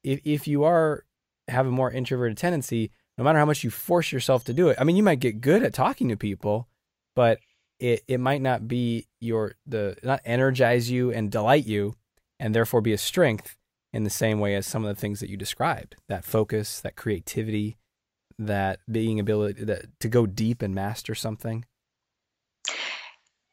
if 0.02 0.20
if 0.24 0.46
you 0.46 0.64
are 0.64 1.04
have 1.48 1.66
a 1.66 1.70
more 1.70 1.90
introverted 1.90 2.36
tendency, 2.36 2.90
no 3.18 3.24
matter 3.24 3.38
how 3.38 3.44
much 3.44 3.64
you 3.64 3.70
force 3.70 4.12
yourself 4.12 4.44
to 4.44 4.52
do 4.52 4.68
it, 4.68 4.76
I 4.80 4.84
mean, 4.84 4.96
you 4.96 5.02
might 5.02 5.20
get 5.20 5.40
good 5.40 5.62
at 5.62 5.74
talking 5.74 6.08
to 6.08 6.16
people, 6.16 6.68
but 7.16 7.40
it 7.78 8.02
it 8.06 8.20
might 8.20 8.42
not 8.42 8.68
be 8.68 9.06
your 9.20 9.54
the 9.66 9.96
not 10.02 10.20
energize 10.24 10.90
you 10.90 11.12
and 11.12 11.30
delight 11.30 11.66
you, 11.66 11.96
and 12.38 12.54
therefore 12.54 12.80
be 12.80 12.92
a 12.92 12.98
strength 12.98 13.56
in 13.92 14.04
the 14.04 14.10
same 14.10 14.38
way 14.38 14.54
as 14.54 14.66
some 14.66 14.84
of 14.84 14.94
the 14.94 15.00
things 15.00 15.18
that 15.20 15.30
you 15.30 15.36
described. 15.36 15.96
That 16.08 16.24
focus, 16.24 16.80
that 16.80 16.96
creativity, 16.96 17.78
that 18.40 18.80
being 18.90 19.20
ability 19.20 19.64
that, 19.64 20.00
to 20.00 20.08
go 20.08 20.26
deep 20.26 20.62
and 20.62 20.74
master 20.74 21.14
something. 21.14 21.64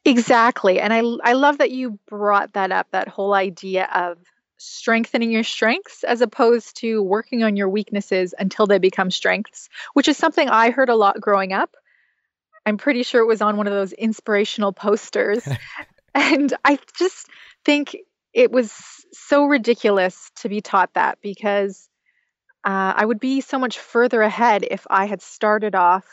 Exactly. 0.04 0.80
And 0.80 0.92
I 0.92 1.00
I 1.22 1.34
love 1.34 1.58
that 1.58 1.70
you 1.70 1.98
brought 2.08 2.54
that 2.54 2.72
up 2.72 2.88
that 2.92 3.08
whole 3.08 3.34
idea 3.34 3.88
of 3.94 4.18
strengthening 4.56 5.30
your 5.30 5.44
strengths 5.44 6.02
as 6.02 6.20
opposed 6.20 6.78
to 6.78 7.02
working 7.02 7.42
on 7.42 7.56
your 7.56 7.68
weaknesses 7.68 8.34
until 8.36 8.66
they 8.66 8.78
become 8.78 9.10
strengths, 9.10 9.68
which 9.92 10.08
is 10.08 10.16
something 10.16 10.48
I 10.48 10.70
heard 10.70 10.88
a 10.88 10.96
lot 10.96 11.20
growing 11.20 11.52
up. 11.52 11.76
I'm 12.66 12.76
pretty 12.76 13.02
sure 13.02 13.20
it 13.20 13.26
was 13.26 13.42
on 13.42 13.56
one 13.56 13.66
of 13.66 13.72
those 13.72 13.92
inspirational 13.92 14.72
posters. 14.72 15.46
and 16.14 16.52
I 16.64 16.78
just 16.98 17.28
think 17.64 17.96
it 18.32 18.50
was 18.50 18.72
so 19.12 19.44
ridiculous 19.44 20.30
to 20.36 20.48
be 20.48 20.60
taught 20.60 20.94
that 20.94 21.18
because 21.22 21.88
uh, 22.64 22.92
I 22.96 23.04
would 23.04 23.20
be 23.20 23.40
so 23.40 23.58
much 23.58 23.78
further 23.78 24.22
ahead 24.22 24.66
if 24.68 24.86
I 24.90 25.06
had 25.06 25.22
started 25.22 25.74
off 25.74 26.04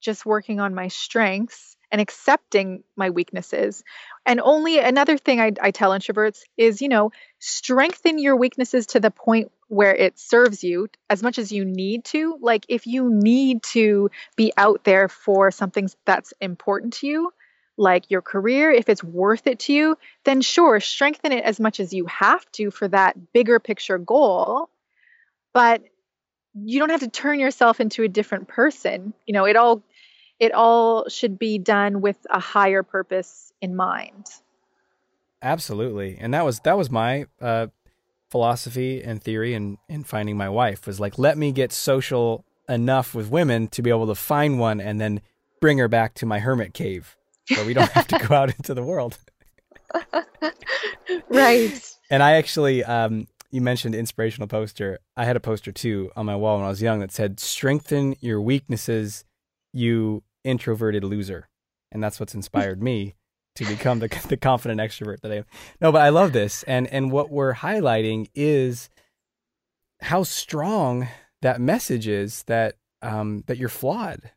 just 0.00 0.24
working 0.24 0.60
on 0.60 0.74
my 0.74 0.88
strengths 0.88 1.76
and 1.90 2.00
accepting 2.00 2.84
my 2.96 3.10
weaknesses. 3.10 3.82
And 4.26 4.40
only 4.40 4.78
another 4.78 5.16
thing 5.16 5.40
I, 5.40 5.52
I, 5.60 5.70
tell 5.70 5.90
introverts 5.90 6.40
is, 6.56 6.82
you 6.82 6.88
know, 6.88 7.10
strengthen 7.38 8.18
your 8.18 8.36
weaknesses 8.36 8.88
to 8.88 9.00
the 9.00 9.10
point 9.10 9.50
where 9.68 9.94
it 9.94 10.18
serves 10.18 10.62
you 10.62 10.88
as 11.08 11.22
much 11.22 11.38
as 11.38 11.50
you 11.50 11.64
need 11.64 12.04
to. 12.06 12.38
Like 12.40 12.66
if 12.68 12.86
you 12.86 13.10
need 13.10 13.62
to 13.74 14.10
be 14.36 14.52
out 14.56 14.84
there 14.84 15.08
for 15.08 15.50
something 15.50 15.88
that's 16.04 16.32
important 16.40 16.94
to 16.94 17.06
you, 17.06 17.32
like 17.78 18.10
your 18.10 18.22
career, 18.22 18.70
if 18.70 18.88
it's 18.88 19.04
worth 19.04 19.46
it 19.46 19.60
to 19.60 19.72
you, 19.72 19.96
then 20.24 20.40
sure, 20.42 20.80
strengthen 20.80 21.32
it 21.32 21.44
as 21.44 21.60
much 21.60 21.80
as 21.80 21.92
you 21.92 22.06
have 22.06 22.44
to 22.52 22.70
for 22.70 22.88
that 22.88 23.32
bigger 23.32 23.60
picture 23.60 23.98
goal. 23.98 24.68
But 25.52 25.82
you 26.54 26.78
don't 26.78 26.90
have 26.90 27.00
to 27.00 27.08
turn 27.08 27.40
yourself 27.40 27.80
into 27.80 28.02
a 28.02 28.08
different 28.08 28.48
person. 28.48 29.12
You 29.26 29.34
know, 29.34 29.44
it 29.44 29.56
all 29.56 29.82
it 30.40 30.52
all 30.52 31.08
should 31.08 31.38
be 31.38 31.58
done 31.58 32.00
with 32.00 32.16
a 32.30 32.40
higher 32.40 32.82
purpose 32.82 33.52
in 33.60 33.74
mind. 33.74 34.26
Absolutely. 35.42 36.16
And 36.20 36.34
that 36.34 36.44
was 36.44 36.60
that 36.60 36.76
was 36.76 36.90
my 36.90 37.26
uh, 37.40 37.68
philosophy 38.30 39.02
and 39.02 39.22
theory 39.22 39.54
in 39.54 39.78
in 39.88 40.04
finding 40.04 40.36
my 40.36 40.48
wife 40.48 40.86
was 40.86 41.00
like 41.00 41.18
let 41.18 41.38
me 41.38 41.52
get 41.52 41.72
social 41.72 42.44
enough 42.68 43.14
with 43.14 43.30
women 43.30 43.66
to 43.68 43.82
be 43.82 43.90
able 43.90 44.06
to 44.06 44.14
find 44.14 44.58
one 44.58 44.80
and 44.80 45.00
then 45.00 45.20
bring 45.60 45.78
her 45.78 45.88
back 45.88 46.14
to 46.14 46.26
my 46.26 46.38
hermit 46.38 46.74
cave 46.74 47.16
where 47.54 47.64
we 47.64 47.72
don't 47.72 47.90
have 47.92 48.06
to 48.06 48.18
go 48.18 48.34
out 48.34 48.54
into 48.56 48.74
the 48.74 48.82
world. 48.82 49.18
right. 51.30 51.96
And 52.10 52.22
I 52.22 52.32
actually 52.32 52.84
um, 52.84 53.26
you 53.50 53.60
mentioned 53.60 53.94
inspirational 53.94 54.48
poster. 54.48 54.98
I 55.16 55.24
had 55.24 55.36
a 55.36 55.40
poster 55.40 55.72
too 55.72 56.10
on 56.16 56.26
my 56.26 56.36
wall 56.36 56.56
when 56.56 56.66
I 56.66 56.70
was 56.70 56.82
young 56.82 57.00
that 57.00 57.12
said 57.12 57.40
"Strengthen 57.40 58.16
your 58.20 58.40
weaknesses, 58.40 59.24
you 59.72 60.22
introverted 60.44 61.04
loser," 61.04 61.48
and 61.90 62.02
that's 62.02 62.20
what's 62.20 62.34
inspired 62.34 62.82
me 62.82 63.14
to 63.56 63.64
become 63.64 63.98
the 63.98 64.08
the 64.28 64.36
confident 64.36 64.80
extrovert 64.80 65.20
that 65.20 65.32
I 65.32 65.36
am. 65.36 65.44
No, 65.80 65.92
but 65.92 66.02
I 66.02 66.10
love 66.10 66.32
this, 66.32 66.62
and 66.64 66.86
and 66.88 67.10
what 67.10 67.30
we're 67.30 67.54
highlighting 67.54 68.28
is 68.34 68.88
how 70.00 70.22
strong 70.22 71.08
that 71.42 71.60
message 71.60 72.06
is 72.06 72.44
that 72.44 72.76
um, 73.02 73.44
that 73.46 73.58
you're 73.58 73.68
flawed. 73.68 74.30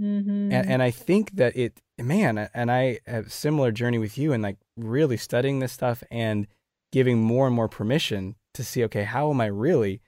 Mm-hmm. 0.00 0.50
And, 0.52 0.70
and 0.70 0.82
I 0.82 0.90
think 0.90 1.32
that 1.32 1.56
it, 1.56 1.82
man, 1.98 2.48
and 2.54 2.70
I 2.70 3.00
have 3.06 3.26
a 3.26 3.30
similar 3.30 3.70
journey 3.70 3.98
with 3.98 4.16
you 4.16 4.32
and 4.32 4.42
like 4.42 4.56
really 4.76 5.18
studying 5.18 5.58
this 5.58 5.72
stuff 5.72 6.02
and 6.10 6.46
giving 6.92 7.22
more 7.22 7.46
and 7.46 7.54
more 7.54 7.68
permission 7.68 8.36
to 8.54 8.64
see, 8.64 8.84
okay, 8.84 9.04
how 9.04 9.30
am 9.30 9.40
I 9.40 9.46
really? 9.46 10.00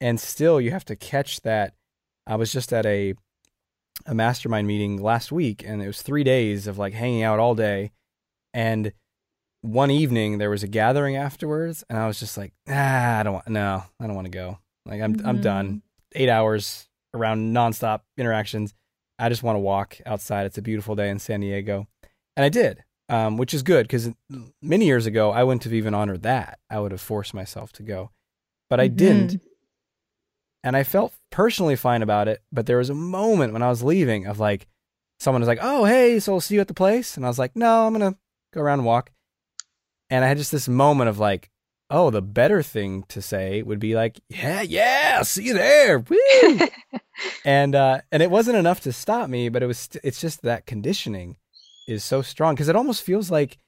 And 0.00 0.18
still, 0.18 0.60
you 0.60 0.70
have 0.70 0.84
to 0.86 0.96
catch 0.96 1.42
that. 1.42 1.74
I 2.26 2.36
was 2.36 2.52
just 2.52 2.72
at 2.72 2.86
a 2.86 3.14
a 4.06 4.14
mastermind 4.14 4.66
meeting 4.66 5.00
last 5.00 5.30
week, 5.30 5.62
and 5.64 5.82
it 5.82 5.86
was 5.86 6.02
three 6.02 6.24
days 6.24 6.66
of 6.66 6.78
like 6.78 6.92
hanging 6.94 7.22
out 7.22 7.38
all 7.38 7.54
day. 7.54 7.92
And 8.54 8.92
one 9.60 9.90
evening, 9.90 10.38
there 10.38 10.50
was 10.50 10.62
a 10.62 10.68
gathering 10.68 11.16
afterwards, 11.16 11.84
and 11.88 11.98
I 11.98 12.06
was 12.06 12.18
just 12.18 12.36
like, 12.36 12.52
ah, 12.68 13.18
I 13.18 13.22
don't 13.22 13.34
want, 13.34 13.48
no, 13.48 13.84
I 14.00 14.06
don't 14.06 14.16
want 14.16 14.26
to 14.26 14.30
go. 14.30 14.58
Like 14.86 15.00
I'm, 15.00 15.16
mm-hmm. 15.16 15.26
I'm 15.26 15.40
done. 15.40 15.82
Eight 16.14 16.28
hours 16.28 16.88
around 17.14 17.54
nonstop 17.54 18.00
interactions. 18.18 18.74
I 19.18 19.28
just 19.28 19.42
want 19.42 19.56
to 19.56 19.60
walk 19.60 19.98
outside. 20.04 20.46
It's 20.46 20.58
a 20.58 20.62
beautiful 20.62 20.96
day 20.96 21.08
in 21.10 21.18
San 21.18 21.40
Diego, 21.40 21.86
and 22.36 22.44
I 22.44 22.48
did 22.48 22.82
um, 23.12 23.36
which 23.36 23.52
is 23.52 23.62
good 23.62 23.84
because 23.84 24.10
many 24.62 24.86
years 24.86 25.04
ago 25.04 25.30
I 25.30 25.44
wouldn't 25.44 25.64
have 25.64 25.74
even 25.74 25.92
honored 25.92 26.22
that. 26.22 26.58
I 26.70 26.80
would 26.80 26.92
have 26.92 27.00
forced 27.00 27.34
myself 27.34 27.70
to 27.74 27.82
go, 27.82 28.10
but 28.70 28.80
I 28.80 28.88
mm-hmm. 28.88 28.96
didn't, 28.96 29.42
and 30.64 30.74
I 30.74 30.82
felt 30.82 31.12
personally 31.30 31.76
fine 31.76 32.00
about 32.00 32.26
it. 32.26 32.42
But 32.50 32.64
there 32.64 32.78
was 32.78 32.88
a 32.88 32.94
moment 32.94 33.52
when 33.52 33.62
I 33.62 33.68
was 33.68 33.82
leaving 33.82 34.26
of 34.26 34.40
like, 34.40 34.66
someone 35.20 35.42
was 35.42 35.48
like, 35.48 35.58
"Oh, 35.60 35.84
hey, 35.84 36.20
so 36.20 36.32
I'll 36.32 36.40
see 36.40 36.54
you 36.54 36.62
at 36.62 36.68
the 36.68 36.74
place," 36.74 37.18
and 37.18 37.26
I 37.26 37.28
was 37.28 37.38
like, 37.38 37.54
"No, 37.54 37.86
I'm 37.86 37.92
gonna 37.92 38.16
go 38.54 38.62
around 38.62 38.78
and 38.78 38.86
walk," 38.86 39.10
and 40.08 40.24
I 40.24 40.28
had 40.28 40.38
just 40.38 40.50
this 40.50 40.66
moment 40.66 41.10
of 41.10 41.18
like, 41.18 41.50
oh, 41.90 42.08
the 42.08 42.22
better 42.22 42.62
thing 42.62 43.04
to 43.08 43.20
say 43.20 43.60
would 43.60 43.78
be 43.78 43.94
like, 43.94 44.18
yeah, 44.30 44.62
yeah, 44.62 45.20
see 45.20 45.44
you 45.44 45.52
there, 45.52 45.98
woo, 45.98 46.58
and 47.44 47.74
uh, 47.74 48.00
and 48.10 48.22
it 48.22 48.30
wasn't 48.30 48.56
enough 48.56 48.80
to 48.80 48.92
stop 48.92 49.28
me, 49.28 49.50
but 49.50 49.62
it 49.62 49.66
was, 49.66 49.90
it's 50.02 50.20
just 50.20 50.40
that 50.40 50.64
conditioning 50.64 51.36
is 51.86 52.04
so 52.04 52.22
strong 52.22 52.54
because 52.54 52.68
it 52.68 52.76
almost 52.76 53.02
feels 53.02 53.30
like 53.30 53.58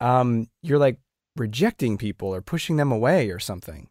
um, 0.00 0.48
you're 0.62 0.78
like 0.78 0.98
rejecting 1.36 1.98
people 1.98 2.34
or 2.34 2.40
pushing 2.40 2.76
them 2.76 2.92
away 2.92 3.30
or 3.30 3.38
something 3.38 3.88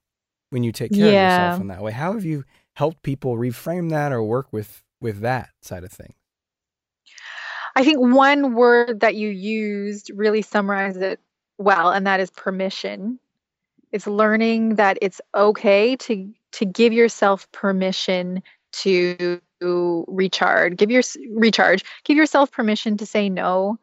when 0.50 0.64
you 0.64 0.72
take 0.72 0.92
care 0.92 1.12
yeah. 1.12 1.38
of 1.38 1.42
yourself 1.42 1.62
in 1.62 1.68
that 1.68 1.82
way. 1.82 1.92
How 1.92 2.14
have 2.14 2.26
you 2.26 2.44
helped 2.74 3.04
people 3.04 3.36
reframe 3.38 3.90
that 3.90 4.12
or 4.12 4.24
work 4.24 4.48
with 4.52 4.84
with 5.02 5.22
that 5.22 5.50
side 5.62 5.84
of 5.84 5.92
things? 5.92 6.16
I 7.76 7.84
think 7.84 8.00
one 8.00 8.56
word 8.56 9.02
that 9.02 9.16
you 9.16 9.30
used 9.30 10.10
really 10.16 10.42
summarizes 10.42 11.02
it 11.02 11.20
well, 11.58 11.92
and 11.92 12.08
that 12.08 12.20
is 12.20 12.32
permission. 12.32 13.20
It's 13.92 14.08
learning 14.08 14.76
that 14.76 14.98
it's 15.02 15.22
okay 15.36 15.96
to 15.98 16.32
to 16.54 16.66
give 16.66 16.94
yourself 16.94 17.52
permission 17.52 18.42
to 18.72 19.42
recharge 20.08 20.78
give 20.78 20.92
your 20.92 21.04
recharge 21.32 21.84
give 22.04 22.18
yourself 22.18 22.52
permission 22.52 22.98
to 22.98 23.06
say 23.06 23.30
no 23.30 23.78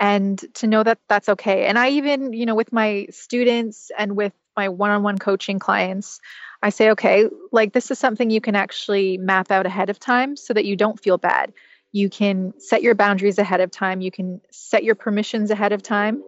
and 0.00 0.44
to 0.54 0.68
know 0.68 0.82
that 0.82 0.98
that's 1.08 1.28
okay. 1.28 1.66
And 1.66 1.78
i 1.78 1.90
even 1.90 2.32
you 2.32 2.46
know 2.46 2.54
with 2.54 2.72
my 2.72 3.06
students 3.10 3.90
and 3.98 4.16
with 4.16 4.32
my 4.56 4.68
one-on-one 4.68 5.18
coaching 5.18 5.58
clients 5.58 6.20
i 6.62 6.70
say 6.70 6.90
okay 6.90 7.28
like 7.52 7.72
this 7.72 7.90
is 7.90 7.98
something 7.98 8.30
you 8.30 8.40
can 8.40 8.56
actually 8.56 9.18
map 9.18 9.50
out 9.50 9.66
ahead 9.66 9.90
of 9.90 9.98
time 9.98 10.36
so 10.36 10.54
that 10.54 10.64
you 10.64 10.76
don't 10.76 11.00
feel 11.00 11.18
bad. 11.18 11.52
You 11.92 12.10
can 12.10 12.52
set 12.58 12.82
your 12.82 12.94
boundaries 12.94 13.38
ahead 13.38 13.60
of 13.60 13.70
time. 13.70 14.02
You 14.02 14.10
can 14.10 14.42
set 14.50 14.84
your 14.84 14.94
permissions 14.94 15.50
ahead 15.50 15.72
of 15.72 15.82
time 15.82 16.22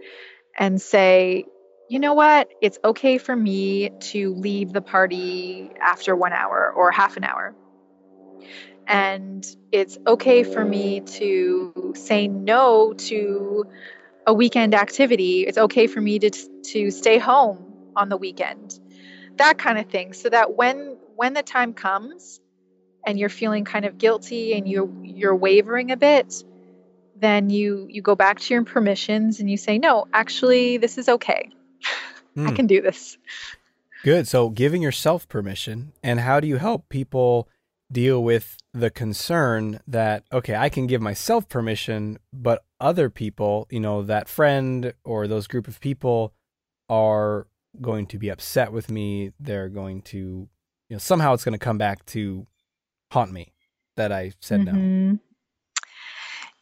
and 0.58 0.80
say 0.80 1.44
you 1.90 1.98
know 1.98 2.14
what? 2.14 2.48
It's 2.62 2.78
okay 2.84 3.18
for 3.18 3.34
me 3.34 3.90
to 4.12 4.32
leave 4.34 4.72
the 4.72 4.80
party 4.80 5.70
after 5.82 6.14
1 6.14 6.32
hour 6.32 6.72
or 6.76 6.92
half 6.92 7.16
an 7.16 7.24
hour 7.24 7.52
And 8.90 9.46
it's 9.70 9.98
okay 10.04 10.42
for 10.42 10.64
me 10.64 11.00
to 11.00 11.94
say 11.94 12.26
no 12.26 12.92
to 12.92 13.64
a 14.26 14.34
weekend 14.34 14.74
activity. 14.74 15.46
It's 15.46 15.58
okay 15.58 15.86
for 15.86 16.00
me 16.00 16.18
to, 16.18 16.30
to 16.30 16.90
stay 16.90 17.18
home 17.18 17.72
on 17.94 18.08
the 18.08 18.16
weekend. 18.16 18.80
That 19.36 19.58
kind 19.58 19.78
of 19.78 19.86
thing. 19.86 20.12
So 20.12 20.28
that 20.30 20.56
when 20.56 20.96
when 21.14 21.34
the 21.34 21.44
time 21.44 21.72
comes 21.72 22.40
and 23.06 23.16
you're 23.16 23.28
feeling 23.28 23.64
kind 23.64 23.84
of 23.84 23.96
guilty 23.96 24.54
and 24.54 24.68
you 24.68 25.02
you're 25.04 25.36
wavering 25.36 25.92
a 25.92 25.96
bit, 25.96 26.42
then 27.14 27.48
you 27.48 27.86
you 27.88 28.02
go 28.02 28.16
back 28.16 28.40
to 28.40 28.54
your 28.54 28.64
permissions 28.64 29.38
and 29.38 29.48
you 29.48 29.56
say, 29.56 29.78
"No, 29.78 30.08
actually 30.12 30.78
this 30.78 30.98
is 30.98 31.08
okay. 31.08 31.50
Mm. 32.36 32.46
I 32.46 32.50
hmm. 32.50 32.56
can 32.56 32.66
do 32.66 32.82
this." 32.82 33.16
Good. 34.02 34.26
So 34.26 34.48
giving 34.48 34.82
yourself 34.82 35.28
permission 35.28 35.92
and 36.02 36.18
how 36.18 36.40
do 36.40 36.48
you 36.48 36.56
help 36.56 36.88
people 36.88 37.48
deal 37.92 38.22
with 38.22 38.56
the 38.72 38.90
concern 38.90 39.80
that 39.86 40.24
okay, 40.32 40.54
I 40.54 40.68
can 40.68 40.86
give 40.86 41.00
myself 41.00 41.48
permission, 41.48 42.18
but 42.32 42.64
other 42.80 43.10
people, 43.10 43.66
you 43.70 43.80
know, 43.80 44.02
that 44.02 44.28
friend 44.28 44.92
or 45.04 45.26
those 45.26 45.46
group 45.46 45.68
of 45.68 45.80
people 45.80 46.32
are 46.88 47.46
going 47.80 48.06
to 48.06 48.18
be 48.18 48.28
upset 48.28 48.72
with 48.72 48.90
me. 48.90 49.32
They're 49.38 49.68
going 49.68 50.02
to, 50.02 50.18
you 50.18 50.48
know, 50.90 50.98
somehow 50.98 51.34
it's 51.34 51.44
going 51.44 51.58
to 51.58 51.64
come 51.64 51.78
back 51.78 52.04
to 52.06 52.46
haunt 53.10 53.32
me 53.32 53.52
that 53.96 54.12
I 54.12 54.32
said 54.40 54.60
mm-hmm. 54.60 55.12
no. 55.12 55.18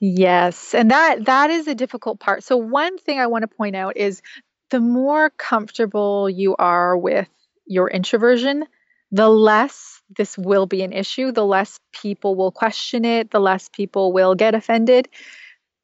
Yes, 0.01 0.75
and 0.75 0.91
that 0.93 1.25
that 1.25 1.51
is 1.51 1.67
a 1.67 1.75
difficult 1.75 2.21
part. 2.21 2.45
So 2.45 2.57
one 2.57 2.99
thing 2.99 3.19
I 3.19 3.27
want 3.27 3.43
to 3.43 3.49
point 3.49 3.75
out 3.75 3.97
is 3.97 4.23
the 4.71 4.81
more 4.81 5.31
comfortable 5.31 6.31
you 6.31 6.55
are 6.57 6.97
with 6.97 7.29
your 7.67 7.91
introversion, 7.91 8.65
the 9.11 9.29
less 9.29 9.98
this 10.17 10.39
will 10.39 10.67
be 10.67 10.83
an 10.83 10.93
issue, 10.93 11.33
the 11.33 11.45
less 11.45 11.79
people 11.93 12.35
will 12.35 12.51
question 12.51 13.05
it, 13.05 13.31
the 13.31 13.41
less 13.41 13.69
people 13.69 14.13
will 14.13 14.35
get 14.35 14.55
offended. 14.55 15.09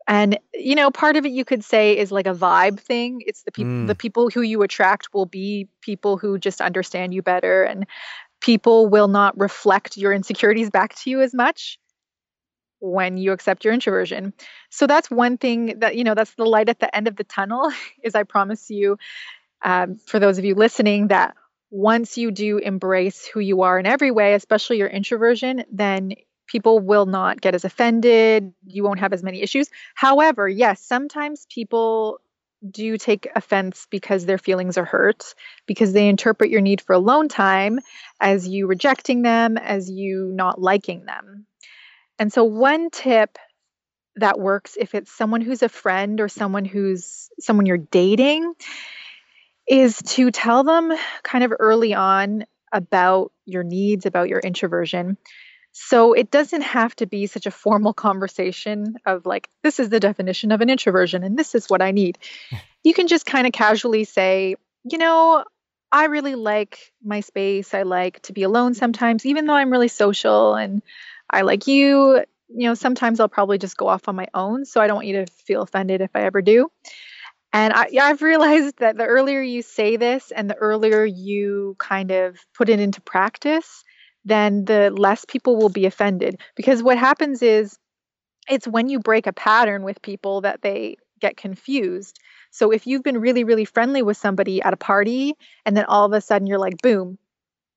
And 0.06 0.38
you 0.52 0.74
know, 0.74 0.90
part 0.90 1.16
of 1.16 1.24
it 1.24 1.32
you 1.32 1.44
could 1.44 1.64
say 1.64 1.96
is 1.96 2.12
like 2.12 2.26
a 2.26 2.34
vibe 2.34 2.78
thing. 2.78 3.22
It's 3.26 3.42
the 3.42 3.52
people 3.52 3.72
mm. 3.72 3.86
the 3.86 3.94
people 3.94 4.28
who 4.28 4.42
you 4.42 4.62
attract 4.62 5.14
will 5.14 5.26
be 5.26 5.68
people 5.80 6.18
who 6.18 6.38
just 6.38 6.60
understand 6.60 7.14
you 7.14 7.22
better 7.22 7.62
and 7.62 7.86
people 8.40 8.86
will 8.88 9.08
not 9.08 9.38
reflect 9.38 9.96
your 9.96 10.12
insecurities 10.12 10.68
back 10.68 10.94
to 10.96 11.10
you 11.10 11.22
as 11.22 11.32
much 11.32 11.78
when 12.80 13.16
you 13.16 13.32
accept 13.32 13.64
your 13.64 13.72
introversion. 13.72 14.34
So 14.68 14.86
that's 14.86 15.10
one 15.10 15.38
thing 15.38 15.78
that 15.78 15.96
you 15.96 16.04
know 16.04 16.14
that's 16.14 16.34
the 16.34 16.44
light 16.44 16.68
at 16.68 16.80
the 16.80 16.94
end 16.94 17.08
of 17.08 17.16
the 17.16 17.24
tunnel 17.24 17.72
is 18.02 18.14
I 18.14 18.24
promise 18.24 18.68
you 18.70 18.98
um, 19.62 19.96
for 20.06 20.18
those 20.18 20.36
of 20.36 20.44
you 20.44 20.54
listening 20.54 21.08
that 21.08 21.34
once 21.74 22.16
you 22.16 22.30
do 22.30 22.58
embrace 22.58 23.26
who 23.26 23.40
you 23.40 23.62
are 23.62 23.80
in 23.80 23.84
every 23.84 24.12
way, 24.12 24.34
especially 24.34 24.78
your 24.78 24.86
introversion, 24.86 25.64
then 25.72 26.12
people 26.46 26.78
will 26.78 27.04
not 27.04 27.40
get 27.40 27.52
as 27.52 27.64
offended. 27.64 28.54
You 28.64 28.84
won't 28.84 29.00
have 29.00 29.12
as 29.12 29.24
many 29.24 29.42
issues. 29.42 29.68
However, 29.96 30.48
yes, 30.48 30.80
sometimes 30.80 31.48
people 31.52 32.20
do 32.70 32.96
take 32.96 33.28
offense 33.34 33.88
because 33.90 34.24
their 34.24 34.38
feelings 34.38 34.78
are 34.78 34.84
hurt, 34.84 35.34
because 35.66 35.92
they 35.92 36.06
interpret 36.06 36.48
your 36.48 36.60
need 36.60 36.80
for 36.80 36.92
alone 36.92 37.26
time 37.26 37.80
as 38.20 38.46
you 38.46 38.68
rejecting 38.68 39.22
them, 39.22 39.58
as 39.58 39.90
you 39.90 40.30
not 40.32 40.60
liking 40.60 41.04
them. 41.06 41.44
And 42.20 42.32
so, 42.32 42.44
one 42.44 42.90
tip 42.90 43.36
that 44.14 44.38
works 44.38 44.76
if 44.78 44.94
it's 44.94 45.10
someone 45.10 45.40
who's 45.40 45.64
a 45.64 45.68
friend 45.68 46.20
or 46.20 46.28
someone 46.28 46.64
who's 46.64 47.30
someone 47.40 47.66
you're 47.66 47.78
dating 47.78 48.54
is 49.68 49.98
to 50.02 50.30
tell 50.30 50.64
them 50.64 50.92
kind 51.22 51.44
of 51.44 51.52
early 51.58 51.94
on 51.94 52.44
about 52.72 53.32
your 53.46 53.62
needs, 53.62 54.06
about 54.06 54.28
your 54.28 54.40
introversion. 54.40 55.16
So 55.72 56.12
it 56.12 56.30
doesn't 56.30 56.62
have 56.62 56.94
to 56.96 57.06
be 57.06 57.26
such 57.26 57.46
a 57.46 57.50
formal 57.50 57.92
conversation 57.92 58.96
of 59.04 59.26
like, 59.26 59.48
this 59.62 59.80
is 59.80 59.88
the 59.88 60.00
definition 60.00 60.52
of 60.52 60.60
an 60.60 60.70
introversion 60.70 61.24
and 61.24 61.36
this 61.36 61.54
is 61.54 61.68
what 61.68 61.82
I 61.82 61.90
need. 61.90 62.18
you 62.84 62.94
can 62.94 63.08
just 63.08 63.26
kind 63.26 63.46
of 63.46 63.52
casually 63.52 64.04
say, 64.04 64.56
you 64.84 64.98
know, 64.98 65.44
I 65.90 66.06
really 66.06 66.34
like 66.34 66.92
my 67.02 67.20
space. 67.20 67.74
I 67.74 67.82
like 67.82 68.20
to 68.22 68.32
be 68.32 68.42
alone 68.42 68.74
sometimes, 68.74 69.24
even 69.24 69.46
though 69.46 69.54
I'm 69.54 69.70
really 69.70 69.88
social 69.88 70.54
and 70.54 70.82
I 71.30 71.42
like 71.42 71.66
you. 71.66 72.24
You 72.48 72.68
know, 72.68 72.74
sometimes 72.74 73.20
I'll 73.20 73.28
probably 73.28 73.58
just 73.58 73.76
go 73.76 73.88
off 73.88 74.08
on 74.08 74.16
my 74.16 74.28
own. 74.34 74.64
So 74.64 74.80
I 74.80 74.86
don't 74.86 74.96
want 74.96 75.06
you 75.06 75.24
to 75.24 75.32
feel 75.32 75.62
offended 75.62 76.00
if 76.00 76.10
I 76.14 76.22
ever 76.22 76.42
do. 76.42 76.70
And 77.54 77.72
I, 77.72 77.86
I've 78.02 78.20
realized 78.20 78.80
that 78.80 78.98
the 78.98 79.06
earlier 79.06 79.40
you 79.40 79.62
say 79.62 79.96
this 79.96 80.32
and 80.32 80.50
the 80.50 80.56
earlier 80.56 81.04
you 81.04 81.76
kind 81.78 82.10
of 82.10 82.36
put 82.52 82.68
it 82.68 82.80
into 82.80 83.00
practice, 83.00 83.84
then 84.24 84.64
the 84.64 84.90
less 84.90 85.24
people 85.24 85.56
will 85.56 85.68
be 85.68 85.86
offended. 85.86 86.40
Because 86.56 86.82
what 86.82 86.98
happens 86.98 87.42
is 87.42 87.78
it's 88.50 88.66
when 88.66 88.88
you 88.88 88.98
break 88.98 89.28
a 89.28 89.32
pattern 89.32 89.84
with 89.84 90.02
people 90.02 90.40
that 90.40 90.62
they 90.62 90.96
get 91.20 91.36
confused. 91.36 92.18
So 92.50 92.72
if 92.72 92.88
you've 92.88 93.04
been 93.04 93.20
really, 93.20 93.44
really 93.44 93.66
friendly 93.66 94.02
with 94.02 94.16
somebody 94.16 94.60
at 94.60 94.74
a 94.74 94.76
party 94.78 95.34
and 95.64 95.76
then 95.76 95.84
all 95.84 96.06
of 96.06 96.12
a 96.12 96.20
sudden 96.20 96.48
you're 96.48 96.58
like, 96.58 96.82
boom, 96.82 97.18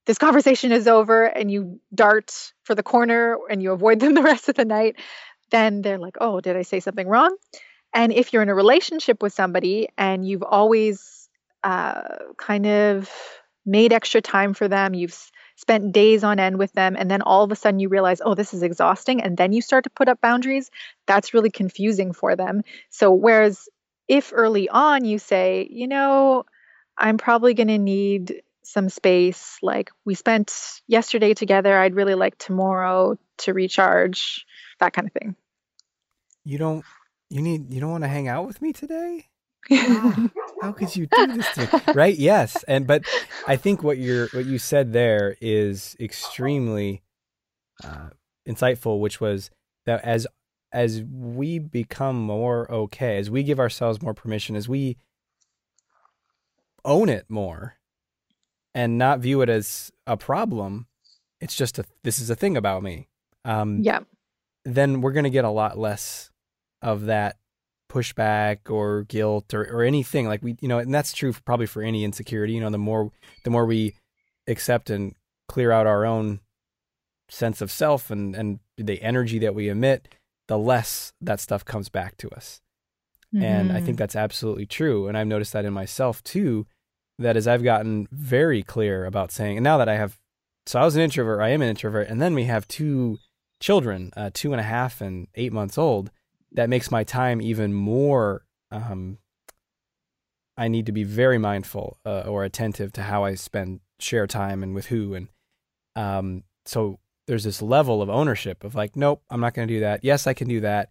this 0.07 0.17
conversation 0.17 0.71
is 0.71 0.87
over 0.87 1.25
and 1.25 1.51
you 1.51 1.79
dart 1.93 2.53
for 2.63 2.73
the 2.73 2.83
corner 2.83 3.37
and 3.49 3.61
you 3.61 3.73
avoid 3.73 3.99
them 3.99 4.13
the 4.15 4.23
rest 4.23 4.49
of 4.49 4.55
the 4.55 4.65
night, 4.65 4.95
then 5.51 5.83
they're 5.83 5.99
like, 5.99 6.17
oh, 6.19 6.41
did 6.41 6.57
I 6.57 6.63
say 6.63 6.79
something 6.79 7.07
wrong? 7.07 7.35
And 7.97 8.13
if 8.13 8.31
you're 8.31 8.43
in 8.43 8.49
a 8.49 8.53
relationship 8.53 9.23
with 9.23 9.33
somebody 9.33 9.89
and 9.97 10.23
you've 10.23 10.43
always 10.43 11.27
uh, 11.63 12.03
kind 12.37 12.67
of 12.67 13.09
made 13.65 13.91
extra 13.91 14.21
time 14.21 14.53
for 14.53 14.67
them, 14.67 14.93
you've 14.93 15.19
spent 15.55 15.93
days 15.93 16.23
on 16.23 16.39
end 16.39 16.59
with 16.59 16.71
them, 16.73 16.95
and 16.95 17.09
then 17.09 17.23
all 17.23 17.43
of 17.43 17.51
a 17.51 17.55
sudden 17.55 17.79
you 17.79 17.89
realize, 17.89 18.21
oh, 18.23 18.35
this 18.35 18.53
is 18.53 18.61
exhausting, 18.61 19.23
and 19.23 19.35
then 19.35 19.51
you 19.51 19.63
start 19.63 19.85
to 19.85 19.89
put 19.89 20.07
up 20.07 20.21
boundaries, 20.21 20.69
that's 21.07 21.33
really 21.33 21.49
confusing 21.49 22.13
for 22.13 22.35
them. 22.35 22.61
So, 22.91 23.11
whereas 23.11 23.67
if 24.07 24.31
early 24.31 24.69
on 24.69 25.03
you 25.03 25.17
say, 25.17 25.67
you 25.67 25.87
know, 25.87 26.43
I'm 26.95 27.17
probably 27.17 27.55
going 27.55 27.67
to 27.69 27.79
need 27.79 28.43
some 28.61 28.89
space, 28.89 29.57
like 29.63 29.89
we 30.05 30.13
spent 30.13 30.53
yesterday 30.85 31.33
together, 31.33 31.75
I'd 31.75 31.95
really 31.95 32.13
like 32.13 32.37
tomorrow 32.37 33.17
to 33.39 33.53
recharge, 33.55 34.45
that 34.79 34.93
kind 34.93 35.07
of 35.07 35.13
thing. 35.13 35.35
You 36.45 36.59
don't, 36.59 36.85
you 37.29 37.41
need, 37.41 37.73
you 37.73 37.79
don't 37.79 37.91
want 37.91 38.03
to 38.03 38.09
hang 38.09 38.27
out 38.27 38.45
with 38.47 38.61
me 38.61 38.73
today? 38.73 39.27
how, 39.69 40.29
how 40.61 40.71
could 40.71 40.95
you 40.95 41.07
do 41.07 41.27
this 41.27 41.51
to 41.53 41.61
me? 41.61 41.93
right 41.93 42.17
yes 42.17 42.63
and 42.67 42.87
but 42.87 43.03
i 43.47 43.55
think 43.55 43.83
what 43.83 43.97
you're 43.97 44.27
what 44.29 44.45
you 44.45 44.57
said 44.57 44.93
there 44.93 45.35
is 45.41 45.95
extremely 45.99 47.03
uh, 47.83 48.09
insightful 48.47 48.99
which 48.99 49.19
was 49.19 49.49
that 49.85 50.03
as 50.03 50.25
as 50.71 51.03
we 51.03 51.59
become 51.59 52.15
more 52.17 52.69
okay 52.71 53.17
as 53.17 53.29
we 53.29 53.43
give 53.43 53.59
ourselves 53.59 54.01
more 54.01 54.13
permission 54.13 54.55
as 54.55 54.67
we 54.67 54.97
own 56.85 57.09
it 57.09 57.25
more 57.29 57.75
and 58.73 58.97
not 58.97 59.19
view 59.19 59.41
it 59.41 59.49
as 59.49 59.91
a 60.05 60.15
problem 60.17 60.87
it's 61.41 61.55
just 61.55 61.77
a 61.77 61.83
this 62.03 62.19
is 62.19 62.29
a 62.29 62.35
thing 62.35 62.57
about 62.57 62.83
me 62.83 63.07
um 63.45 63.79
yeah 63.81 63.99
then 64.65 65.01
we're 65.01 65.13
going 65.13 65.23
to 65.23 65.29
get 65.29 65.45
a 65.45 65.49
lot 65.49 65.77
less 65.77 66.29
of 66.81 67.05
that 67.05 67.37
pushback 67.89 68.69
or 68.69 69.03
guilt 69.03 69.53
or, 69.53 69.63
or 69.63 69.83
anything 69.83 70.27
like 70.27 70.43
we 70.43 70.57
you 70.59 70.67
know 70.67 70.77
and 70.77 70.93
that's 70.93 71.13
true 71.13 71.31
for, 71.31 71.41
probably 71.43 71.65
for 71.65 71.81
any 71.81 72.03
insecurity 72.03 72.53
you 72.53 72.59
know 72.59 72.69
the 72.69 72.77
more 72.77 73.11
the 73.43 73.49
more 73.49 73.65
we 73.65 73.95
accept 74.47 74.89
and 74.89 75.15
clear 75.47 75.71
out 75.71 75.87
our 75.87 76.05
own 76.05 76.39
sense 77.29 77.61
of 77.61 77.71
self 77.71 78.11
and 78.11 78.35
and 78.35 78.59
the 78.77 79.01
energy 79.01 79.39
that 79.39 79.55
we 79.55 79.69
emit 79.69 80.13
the 80.47 80.57
less 80.57 81.13
that 81.21 81.39
stuff 81.39 81.63
comes 81.63 81.87
back 81.87 82.17
to 82.17 82.29
us 82.31 82.61
mm-hmm. 83.33 83.43
and 83.43 83.71
i 83.71 83.75
think 83.75 83.89
mm-hmm. 83.89 83.95
that's 83.95 84.15
absolutely 84.15 84.65
true 84.65 85.07
and 85.07 85.17
i've 85.17 85.27
noticed 85.27 85.53
that 85.53 85.65
in 85.65 85.73
myself 85.73 86.21
too 86.23 86.67
that 87.17 87.37
as 87.37 87.47
i've 87.47 87.63
gotten 87.63 88.07
very 88.11 88.63
clear 88.63 89.05
about 89.05 89.31
saying 89.31 89.57
and 89.57 89.63
now 89.63 89.77
that 89.77 89.89
i 89.89 89.95
have 89.95 90.19
so 90.65 90.79
i 90.79 90.83
was 90.83 90.95
an 90.95 91.01
introvert 91.01 91.41
i 91.41 91.49
am 91.49 91.61
an 91.61 91.69
introvert 91.69 92.09
and 92.09 92.21
then 92.21 92.33
we 92.33 92.43
have 92.43 92.67
two 92.67 93.17
children 93.61 94.11
uh, 94.17 94.29
two 94.33 94.51
and 94.51 94.59
a 94.59 94.65
half 94.65 94.99
and 94.99 95.27
eight 95.35 95.53
months 95.53 95.77
old 95.77 96.11
that 96.51 96.69
makes 96.69 96.91
my 96.91 97.03
time 97.03 97.41
even 97.41 97.73
more 97.73 98.43
um, 98.71 99.17
I 100.57 100.67
need 100.67 100.87
to 100.87 100.91
be 100.91 101.03
very 101.03 101.37
mindful 101.37 101.99
uh, 102.05 102.21
or 102.21 102.43
attentive 102.43 102.91
to 102.93 103.03
how 103.03 103.23
I 103.23 103.35
spend 103.35 103.79
share 103.99 104.27
time 104.27 104.63
and 104.63 104.73
with 104.73 104.87
who 104.87 105.13
and 105.13 105.27
um, 105.95 106.43
so 106.65 106.99
there's 107.27 107.43
this 107.43 107.61
level 107.61 108.01
of 108.01 108.09
ownership 108.09 108.63
of 108.63 108.75
like 108.75 108.95
nope 108.95 109.21
I'm 109.29 109.39
not 109.39 109.53
going 109.53 109.67
to 109.67 109.73
do 109.73 109.79
that. 109.81 110.03
Yes 110.03 110.27
I 110.27 110.33
can 110.33 110.47
do 110.47 110.61
that. 110.61 110.89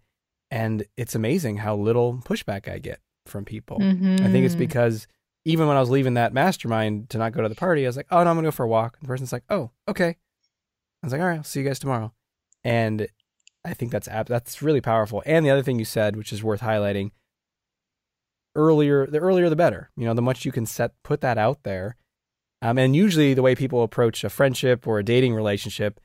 And 0.49 0.85
it's 0.95 1.15
amazing 1.15 1.57
how 1.57 1.75
little 1.75 2.21
pushback 2.23 2.69
I 2.69 2.79
get 2.79 3.01
from 3.25 3.43
people. 3.43 3.79
Mm-hmm. 3.79 4.25
I 4.25 4.31
think 4.31 4.45
it's 4.45 4.53
mm-hmm. 4.53 4.59
because 4.59 5.07
even 5.43 5.67
when 5.67 5.75
I 5.75 5.81
was 5.81 5.89
leaving 5.89 6.13
that 6.13 6.33
mastermind 6.33 7.09
to 7.09 7.17
not 7.17 7.33
go 7.33 7.41
to 7.41 7.49
the 7.49 7.55
party 7.55 7.85
I 7.85 7.89
was 7.89 7.97
like 7.97 8.07
oh 8.11 8.23
no 8.23 8.29
I'm 8.29 8.35
going 8.35 8.45
to 8.45 8.47
go 8.47 8.51
for 8.51 8.63
a 8.63 8.69
walk 8.69 8.97
and 8.99 9.07
the 9.07 9.11
person's 9.11 9.33
like 9.33 9.43
oh 9.49 9.71
okay. 9.87 10.15
I 11.03 11.05
was 11.05 11.11
like 11.11 11.21
all 11.21 11.27
right 11.27 11.37
I'll 11.37 11.43
see 11.43 11.59
you 11.59 11.65
guys 11.65 11.79
tomorrow. 11.79 12.13
And 12.63 13.07
I 13.67 13.73
think 13.73 13.91
that's 13.91 14.07
that's 14.07 14.61
really 14.61 14.81
powerful. 14.81 15.21
And 15.25 15.45
the 15.45 15.49
other 15.49 15.63
thing 15.63 15.79
you 15.79 15.85
said, 15.85 16.15
which 16.15 16.33
is 16.33 16.43
worth 16.43 16.61
highlighting, 16.61 17.11
earlier 18.55 19.05
the 19.05 19.19
earlier 19.19 19.49
the 19.49 19.55
better. 19.55 19.91
You 19.95 20.05
know, 20.05 20.13
the 20.13 20.21
much 20.21 20.45
you 20.45 20.51
can 20.51 20.65
set 20.65 20.91
put 21.03 21.21
that 21.21 21.37
out 21.37 21.63
there. 21.63 21.95
Um, 22.61 22.77
and 22.79 22.95
usually 22.95 23.33
the 23.35 23.43
way 23.43 23.53
people 23.53 23.83
approach 23.83 24.23
a 24.23 24.29
friendship 24.29 24.87
or 24.87 24.97
a 24.97 25.03
dating 25.03 25.35
relationship 25.35 25.99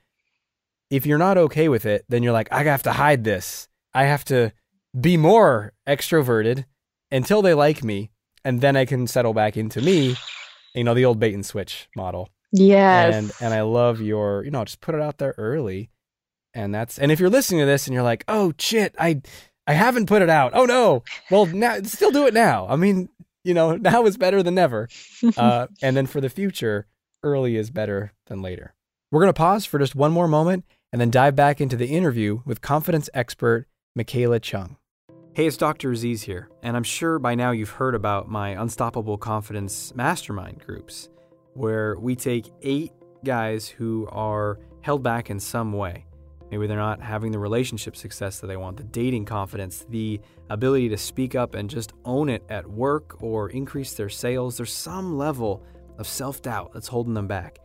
if 0.92 1.06
you're 1.06 1.16
not 1.16 1.38
okay 1.38 1.70
with 1.70 1.86
it, 1.86 2.04
then 2.10 2.22
you're 2.22 2.34
like, 2.34 2.52
I 2.52 2.64
have 2.64 2.82
to 2.82 2.92
hide 2.92 3.24
this. 3.24 3.66
I 3.94 4.04
have 4.04 4.26
to 4.26 4.52
be 4.98 5.16
more 5.16 5.72
extroverted 5.88 6.66
until 7.10 7.40
they 7.40 7.54
like 7.54 7.82
me, 7.82 8.10
and 8.44 8.60
then 8.60 8.76
I 8.76 8.84
can 8.84 9.06
settle 9.06 9.32
back 9.32 9.56
into 9.56 9.80
me. 9.80 10.16
You 10.74 10.84
know, 10.84 10.92
the 10.92 11.06
old 11.06 11.18
bait 11.18 11.32
and 11.32 11.46
switch 11.46 11.88
model. 11.96 12.28
Yes. 12.52 13.14
And 13.14 13.32
and 13.40 13.54
I 13.54 13.62
love 13.62 14.02
your, 14.02 14.44
you 14.44 14.50
know, 14.50 14.64
just 14.66 14.82
put 14.82 14.94
it 14.94 15.00
out 15.00 15.16
there 15.16 15.34
early. 15.38 15.88
And 16.54 16.74
that's 16.74 16.98
and 16.98 17.10
if 17.10 17.20
you're 17.20 17.30
listening 17.30 17.60
to 17.60 17.66
this 17.66 17.86
and 17.86 17.94
you're 17.94 18.02
like, 18.02 18.24
"Oh 18.28 18.52
shit, 18.58 18.94
I 18.98 19.22
I 19.66 19.72
haven't 19.72 20.06
put 20.06 20.22
it 20.22 20.30
out." 20.30 20.52
Oh 20.54 20.64
no. 20.64 21.02
Well, 21.30 21.46
now 21.46 21.80
still 21.82 22.10
do 22.10 22.26
it 22.26 22.34
now. 22.34 22.66
I 22.68 22.76
mean, 22.76 23.08
you 23.44 23.54
know, 23.54 23.76
now 23.76 24.04
is 24.06 24.16
better 24.16 24.42
than 24.42 24.54
never. 24.54 24.88
Uh, 25.36 25.68
and 25.80 25.96
then 25.96 26.06
for 26.06 26.20
the 26.20 26.28
future, 26.28 26.86
early 27.22 27.56
is 27.56 27.70
better 27.70 28.12
than 28.26 28.42
later. 28.42 28.74
We're 29.10 29.20
going 29.20 29.28
to 29.28 29.38
pause 29.38 29.64
for 29.64 29.78
just 29.78 29.94
one 29.94 30.10
more 30.10 30.26
moment 30.26 30.64
and 30.92 31.00
then 31.00 31.10
dive 31.10 31.36
back 31.36 31.60
into 31.60 31.76
the 31.76 31.86
interview 31.86 32.40
with 32.44 32.60
confidence 32.60 33.08
expert 33.14 33.66
Michaela 33.94 34.40
Chung. 34.40 34.76
Hey, 35.34 35.46
it's 35.46 35.56
Dr. 35.56 35.92
Aziz 35.92 36.22
here, 36.22 36.50
and 36.62 36.76
I'm 36.76 36.82
sure 36.82 37.18
by 37.18 37.34
now 37.34 37.52
you've 37.52 37.70
heard 37.70 37.94
about 37.94 38.28
my 38.28 38.50
Unstoppable 38.50 39.16
Confidence 39.16 39.94
Mastermind 39.94 40.62
groups, 40.66 41.08
where 41.54 41.96
we 41.98 42.16
take 42.16 42.50
eight 42.62 42.92
guys 43.24 43.68
who 43.68 44.08
are 44.10 44.58
held 44.82 45.02
back 45.02 45.30
in 45.30 45.40
some 45.40 45.72
way. 45.72 46.04
Maybe 46.52 46.66
they're 46.66 46.76
not 46.76 47.00
having 47.00 47.32
the 47.32 47.38
relationship 47.38 47.96
success 47.96 48.40
that 48.40 48.46
they 48.46 48.58
want, 48.58 48.76
the 48.76 48.82
dating 48.82 49.24
confidence, 49.24 49.86
the 49.88 50.20
ability 50.50 50.90
to 50.90 50.98
speak 50.98 51.34
up 51.34 51.54
and 51.54 51.68
just 51.68 51.94
own 52.04 52.28
it 52.28 52.44
at 52.50 52.68
work 52.68 53.22
or 53.22 53.48
increase 53.48 53.94
their 53.94 54.10
sales. 54.10 54.58
There's 54.58 54.70
some 54.70 55.16
level 55.16 55.64
of 55.96 56.06
self 56.06 56.42
doubt 56.42 56.74
that's 56.74 56.88
holding 56.88 57.14
them 57.14 57.26
back. 57.26 57.58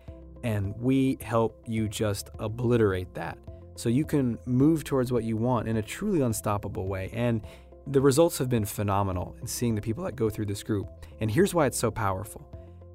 And 0.46 0.74
we 0.80 1.18
help 1.20 1.62
you 1.68 1.90
just 1.90 2.30
obliterate 2.40 3.14
that 3.14 3.38
so 3.76 3.90
you 3.90 4.06
can 4.06 4.40
move 4.46 4.86
towards 4.86 5.12
what 5.12 5.26
you 5.26 5.36
want 5.36 5.68
in 5.68 5.76
a 5.76 5.82
truly 5.82 6.22
unstoppable 6.22 6.88
way. 6.88 7.10
And 7.12 7.42
the 7.88 8.00
results 8.00 8.38
have 8.38 8.48
been 8.48 8.64
phenomenal 8.64 9.36
in 9.42 9.48
seeing 9.48 9.76
the 9.76 9.82
people 9.82 10.06
that 10.06 10.16
go 10.16 10.30
through 10.30 10.46
this 10.46 10.64
group. 10.64 10.88
And 11.20 11.30
here's 11.30 11.54
why 11.54 11.66
it's 11.66 11.78
so 11.78 11.92
powerful 11.92 12.48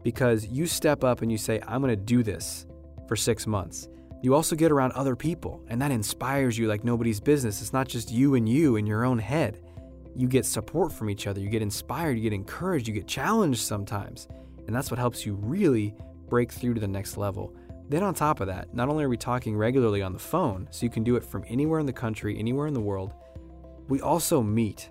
because 0.03 0.47
you 0.47 0.67
step 0.67 1.05
up 1.05 1.21
and 1.21 1.31
you 1.31 1.37
say, 1.37 1.61
I'm 1.69 1.83
going 1.83 1.95
to 1.95 2.03
do 2.03 2.23
this 2.23 2.65
for 3.07 3.15
six 3.15 3.47
months. 3.47 3.89
You 4.23 4.37
also 4.37 4.55
get 4.55 4.71
around 4.71 4.93
other 4.93 5.17
people, 5.17 5.65
and 5.69 5.83
that 5.83 5.91
inspires 5.91 6.57
you 6.57 6.69
like 6.69 6.85
nobody's 6.85 7.19
business. 7.19 7.61
It's 7.61 7.73
not 7.73 7.89
just 7.89 8.13
you 8.13 8.37
and 8.37 8.49
you 8.49 8.77
in 8.77 8.87
your 8.87 9.05
own 9.05 9.19
head. 9.19 9.61
You 10.15 10.29
get 10.29 10.47
support 10.47 10.93
from 10.93 11.11
each 11.11 11.27
other, 11.27 11.41
you 11.41 11.49
get 11.49 11.61
inspired, 11.61 12.17
you 12.17 12.23
get 12.23 12.33
encouraged, 12.33 12.87
you 12.87 12.95
get 12.95 13.09
challenged 13.09 13.61
sometimes. 13.61 14.29
And 14.67 14.77
that's 14.77 14.93
what 14.93 14.99
helps 14.99 15.27
you 15.27 15.35
really 15.35 15.95
break 16.29 16.53
through 16.53 16.75
to 16.75 16.81
the 16.81 16.87
next 16.87 17.17
level. 17.17 17.57
Then, 17.89 18.05
on 18.05 18.15
top 18.15 18.41
of 18.41 18.47
that, 18.47 18.73
not 18.73 18.89
only 18.89 19.03
are 19.03 19.09
we 19.09 19.17
talking 19.17 19.57
regularly 19.57 20.03
on 20.03 20.13
the 20.13 20.19
phone, 20.19 20.69
so 20.71 20.87
you 20.87 20.91
can 20.91 21.03
do 21.03 21.17
it 21.17 21.25
from 21.25 21.45
anywhere 21.49 21.81
in 21.81 21.87
the 21.87 21.93
country, 21.93 22.39
anywhere 22.39 22.69
in 22.69 22.75
the 22.75 22.81
world, 22.81 23.13
we 23.89 24.01
also 24.01 24.41
meet 24.41 24.89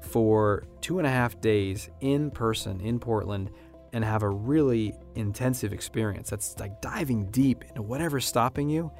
for 0.00 0.64
two 0.80 0.98
and 0.98 1.06
a 1.06 1.10
half 1.10 1.40
days 1.40 1.88
in 2.00 2.30
person 2.30 2.80
in 2.80 2.98
Portland 2.98 3.50
and 3.92 4.04
have 4.04 4.22
a 4.22 4.28
really 4.28 4.94
intensive 5.14 5.72
experience. 5.72 6.30
That's 6.30 6.58
like 6.58 6.80
diving 6.80 7.26
deep 7.30 7.64
into 7.64 7.82
whatever's 7.82 8.26
stopping 8.26 8.68
you 8.68 8.90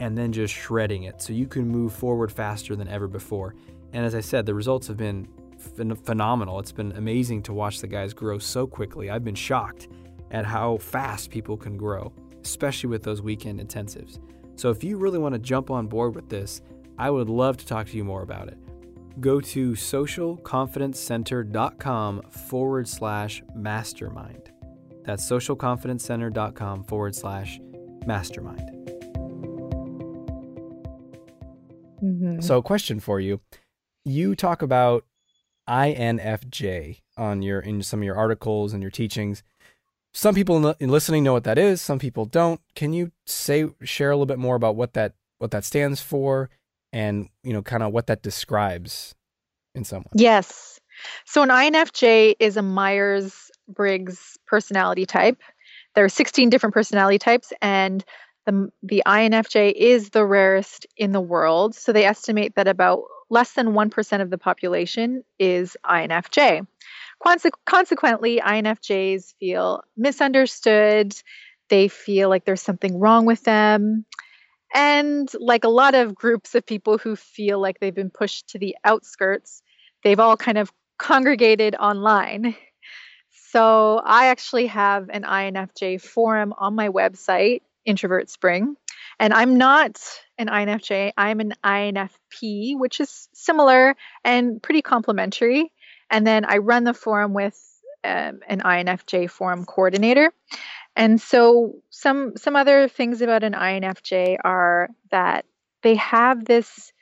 and 0.00 0.16
then 0.16 0.32
just 0.32 0.52
shredding 0.52 1.04
it 1.04 1.22
so 1.22 1.32
you 1.32 1.46
can 1.46 1.66
move 1.66 1.92
forward 1.92 2.30
faster 2.30 2.76
than 2.76 2.88
ever 2.88 3.08
before. 3.08 3.54
And 3.92 4.04
as 4.04 4.14
I 4.14 4.20
said, 4.20 4.46
the 4.46 4.54
results 4.54 4.86
have 4.88 4.96
been 4.96 5.28
ph- 5.76 5.98
phenomenal. 6.04 6.58
It's 6.58 6.72
been 6.72 6.92
amazing 6.92 7.42
to 7.44 7.52
watch 7.52 7.80
the 7.80 7.86
guys 7.86 8.12
grow 8.12 8.38
so 8.38 8.66
quickly. 8.66 9.10
I've 9.10 9.24
been 9.24 9.34
shocked 9.34 9.88
at 10.30 10.44
how 10.44 10.78
fast 10.78 11.30
people 11.30 11.56
can 11.56 11.76
grow, 11.76 12.12
especially 12.44 12.90
with 12.90 13.02
those 13.02 13.22
weekend 13.22 13.60
intensives. 13.60 14.18
So 14.56 14.70
if 14.70 14.82
you 14.82 14.96
really 14.96 15.18
want 15.18 15.34
to 15.34 15.38
jump 15.38 15.70
on 15.70 15.86
board 15.86 16.14
with 16.14 16.28
this, 16.28 16.60
I 16.98 17.10
would 17.10 17.28
love 17.28 17.56
to 17.58 17.66
talk 17.66 17.86
to 17.88 17.96
you 17.96 18.04
more 18.04 18.22
about 18.22 18.48
it. 18.48 18.58
Go 19.20 19.40
to 19.40 19.72
socialconfidencecenter.com 19.72 22.22
forward 22.22 22.88
slash 22.88 23.42
mastermind. 23.54 24.50
That's 25.04 25.30
socialconfidencecenter.com 25.30 26.84
forward 26.84 27.14
slash 27.14 27.60
mastermind. 28.06 28.70
Mhm. 32.02 32.42
So, 32.42 32.62
question 32.62 33.00
for 33.00 33.20
you: 33.20 33.40
You 34.04 34.34
talk 34.34 34.62
about 34.62 35.04
INFJ 35.68 37.02
on 37.16 37.42
your 37.42 37.60
in 37.60 37.82
some 37.82 38.00
of 38.00 38.04
your 38.04 38.16
articles 38.16 38.72
and 38.72 38.82
your 38.82 38.90
teachings. 38.90 39.42
Some 40.12 40.34
people 40.34 40.74
in 40.80 40.90
listening 40.90 41.24
know 41.24 41.32
what 41.32 41.44
that 41.44 41.58
is. 41.58 41.80
Some 41.80 41.98
people 41.98 42.24
don't. 42.26 42.60
Can 42.74 42.92
you 42.92 43.12
say 43.26 43.68
share 43.82 44.10
a 44.10 44.14
little 44.14 44.26
bit 44.26 44.38
more 44.38 44.56
about 44.56 44.76
what 44.76 44.94
that 44.94 45.14
what 45.38 45.50
that 45.50 45.64
stands 45.64 46.00
for, 46.00 46.48
and 46.96 47.28
you 47.42 47.52
know, 47.52 47.60
kind 47.60 47.82
of 47.82 47.92
what 47.92 48.06
that 48.06 48.22
describes 48.22 49.14
in 49.74 49.84
someone? 49.84 50.08
Yes. 50.14 50.80
So 51.26 51.42
an 51.42 51.50
INFJ 51.50 52.36
is 52.40 52.56
a 52.56 52.62
Myers 52.62 53.50
Briggs 53.68 54.38
personality 54.46 55.04
type. 55.04 55.42
There 55.94 56.06
are 56.06 56.08
16 56.08 56.48
different 56.48 56.72
personality 56.72 57.18
types, 57.18 57.52
and 57.60 58.02
the, 58.46 58.70
the 58.82 59.02
INFJ 59.06 59.72
is 59.72 60.08
the 60.10 60.24
rarest 60.24 60.86
in 60.96 61.12
the 61.12 61.20
world. 61.20 61.74
So 61.74 61.92
they 61.92 62.06
estimate 62.06 62.54
that 62.54 62.66
about 62.66 63.02
less 63.28 63.52
than 63.52 63.74
1% 63.74 64.22
of 64.22 64.30
the 64.30 64.38
population 64.38 65.22
is 65.38 65.76
INFJ. 65.84 66.66
Conse- 67.22 67.50
consequently, 67.66 68.40
INFJs 68.40 69.34
feel 69.38 69.82
misunderstood. 69.98 71.14
They 71.68 71.88
feel 71.88 72.30
like 72.30 72.46
there's 72.46 72.62
something 72.62 72.98
wrong 72.98 73.26
with 73.26 73.42
them. 73.42 74.06
And 74.74 75.30
like 75.38 75.64
a 75.64 75.68
lot 75.68 75.94
of 75.94 76.14
groups 76.14 76.54
of 76.54 76.66
people 76.66 76.98
who 76.98 77.16
feel 77.16 77.60
like 77.60 77.80
they've 77.80 77.94
been 77.94 78.10
pushed 78.10 78.48
to 78.48 78.58
the 78.58 78.76
outskirts, 78.84 79.62
they've 80.02 80.20
all 80.20 80.36
kind 80.36 80.58
of 80.58 80.72
congregated 80.98 81.74
online. 81.76 82.56
So 83.50 84.02
I 84.04 84.26
actually 84.26 84.66
have 84.66 85.08
an 85.08 85.22
INFJ 85.22 86.00
forum 86.00 86.52
on 86.58 86.74
my 86.74 86.88
website, 86.88 87.62
Introvert 87.84 88.28
Spring. 88.28 88.76
And 89.18 89.32
I'm 89.32 89.56
not 89.56 89.98
an 90.36 90.48
INFJ, 90.48 91.12
I'm 91.16 91.40
an 91.40 91.54
INFP, 91.64 92.78
which 92.78 93.00
is 93.00 93.28
similar 93.32 93.96
and 94.24 94.62
pretty 94.62 94.82
complementary. 94.82 95.72
And 96.10 96.26
then 96.26 96.44
I 96.44 96.58
run 96.58 96.84
the 96.84 96.92
forum 96.92 97.32
with 97.32 97.58
um, 98.04 98.40
an 98.46 98.60
INFJ 98.60 99.30
forum 99.30 99.64
coordinator. 99.64 100.32
And 100.96 101.20
so 101.20 101.76
some 101.90 102.36
some 102.36 102.56
other 102.56 102.88
things 102.88 103.20
about 103.20 103.44
an 103.44 103.52
INFJ 103.52 104.38
are 104.42 104.88
that 105.10 105.44
they 105.82 105.96
have 105.96 106.44
this 106.44 106.92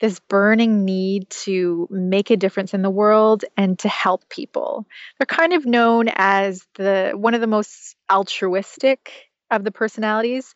this 0.00 0.18
burning 0.20 0.84
need 0.84 1.30
to 1.30 1.86
make 1.90 2.30
a 2.30 2.36
difference 2.36 2.74
in 2.74 2.82
the 2.82 2.90
world 2.90 3.44
and 3.56 3.78
to 3.78 3.88
help 3.88 4.28
people. 4.28 4.86
They're 5.18 5.26
kind 5.26 5.52
of 5.52 5.64
known 5.64 6.08
as 6.14 6.66
the 6.74 7.12
one 7.14 7.34
of 7.34 7.40
the 7.40 7.46
most 7.46 7.96
altruistic 8.10 9.12
of 9.50 9.62
the 9.62 9.70
personalities, 9.70 10.54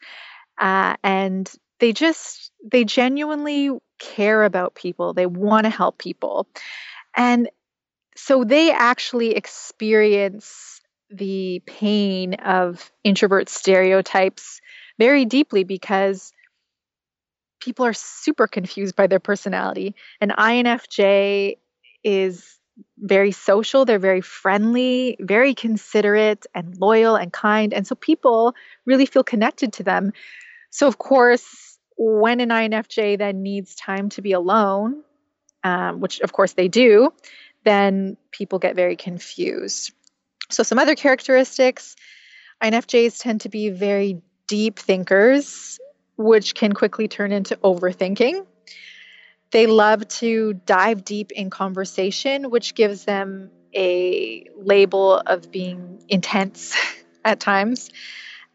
uh, 0.58 0.96
and 1.04 1.50
they 1.78 1.92
just 1.92 2.50
they 2.64 2.84
genuinely 2.84 3.70
care 4.00 4.42
about 4.42 4.74
people. 4.74 5.14
They 5.14 5.26
want 5.26 5.64
to 5.64 5.70
help 5.70 5.98
people, 5.98 6.48
and 7.16 7.48
so 8.16 8.42
they 8.42 8.72
actually 8.72 9.36
experience 9.36 10.77
the 11.10 11.62
pain 11.66 12.34
of 12.34 12.90
introvert 13.02 13.48
stereotypes 13.48 14.60
very 14.98 15.24
deeply 15.24 15.64
because 15.64 16.32
people 17.60 17.86
are 17.86 17.92
super 17.92 18.46
confused 18.46 18.96
by 18.96 19.06
their 19.06 19.20
personality. 19.20 19.94
An 20.20 20.30
INFJ 20.30 21.58
is 22.04 22.58
very 22.98 23.32
social, 23.32 23.84
they're 23.84 23.98
very 23.98 24.20
friendly, 24.20 25.16
very 25.18 25.54
considerate 25.54 26.46
and 26.54 26.76
loyal 26.78 27.16
and 27.16 27.32
kind. 27.32 27.72
And 27.74 27.86
so 27.86 27.94
people 27.94 28.54
really 28.84 29.06
feel 29.06 29.24
connected 29.24 29.72
to 29.74 29.82
them. 29.82 30.12
So, 30.70 30.86
of 30.86 30.98
course, 30.98 31.78
when 31.96 32.40
an 32.40 32.50
INFJ 32.50 33.18
then 33.18 33.42
needs 33.42 33.74
time 33.74 34.10
to 34.10 34.22
be 34.22 34.32
alone, 34.32 35.02
um, 35.64 36.00
which 36.00 36.20
of 36.20 36.32
course 36.32 36.52
they 36.52 36.68
do, 36.68 37.12
then 37.64 38.16
people 38.30 38.60
get 38.60 38.76
very 38.76 38.96
confused. 38.96 39.92
So, 40.50 40.62
some 40.62 40.78
other 40.78 40.94
characteristics 40.94 41.94
INFJs 42.62 43.20
tend 43.20 43.42
to 43.42 43.48
be 43.48 43.70
very 43.70 44.22
deep 44.46 44.78
thinkers, 44.78 45.78
which 46.16 46.54
can 46.54 46.72
quickly 46.72 47.06
turn 47.06 47.32
into 47.32 47.56
overthinking. 47.56 48.46
They 49.50 49.66
love 49.66 50.06
to 50.08 50.54
dive 50.54 51.04
deep 51.04 51.32
in 51.32 51.50
conversation, 51.50 52.50
which 52.50 52.74
gives 52.74 53.04
them 53.04 53.50
a 53.74 54.46
label 54.56 55.18
of 55.18 55.50
being 55.50 56.02
intense 56.08 56.76
at 57.24 57.40
times. 57.40 57.90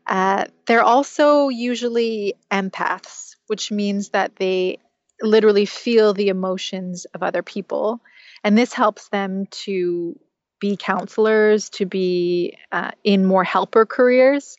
Uh, 0.05 0.45
they're 0.65 0.83
also 0.83 1.49
usually 1.49 2.35
empaths, 2.51 3.35
which 3.47 3.71
means 3.71 4.09
that 4.09 4.35
they 4.35 4.79
literally 5.21 5.65
feel 5.65 6.13
the 6.13 6.27
emotions 6.27 7.05
of 7.05 7.23
other 7.23 7.41
people. 7.41 8.01
And 8.43 8.57
this 8.57 8.73
helps 8.73 9.07
them 9.09 9.45
to 9.63 10.19
be 10.63 10.77
counselors, 10.77 11.69
to 11.69 11.85
be 11.85 12.57
uh, 12.71 12.91
in 13.03 13.25
more 13.25 13.43
helper 13.43 13.85
careers, 13.85 14.55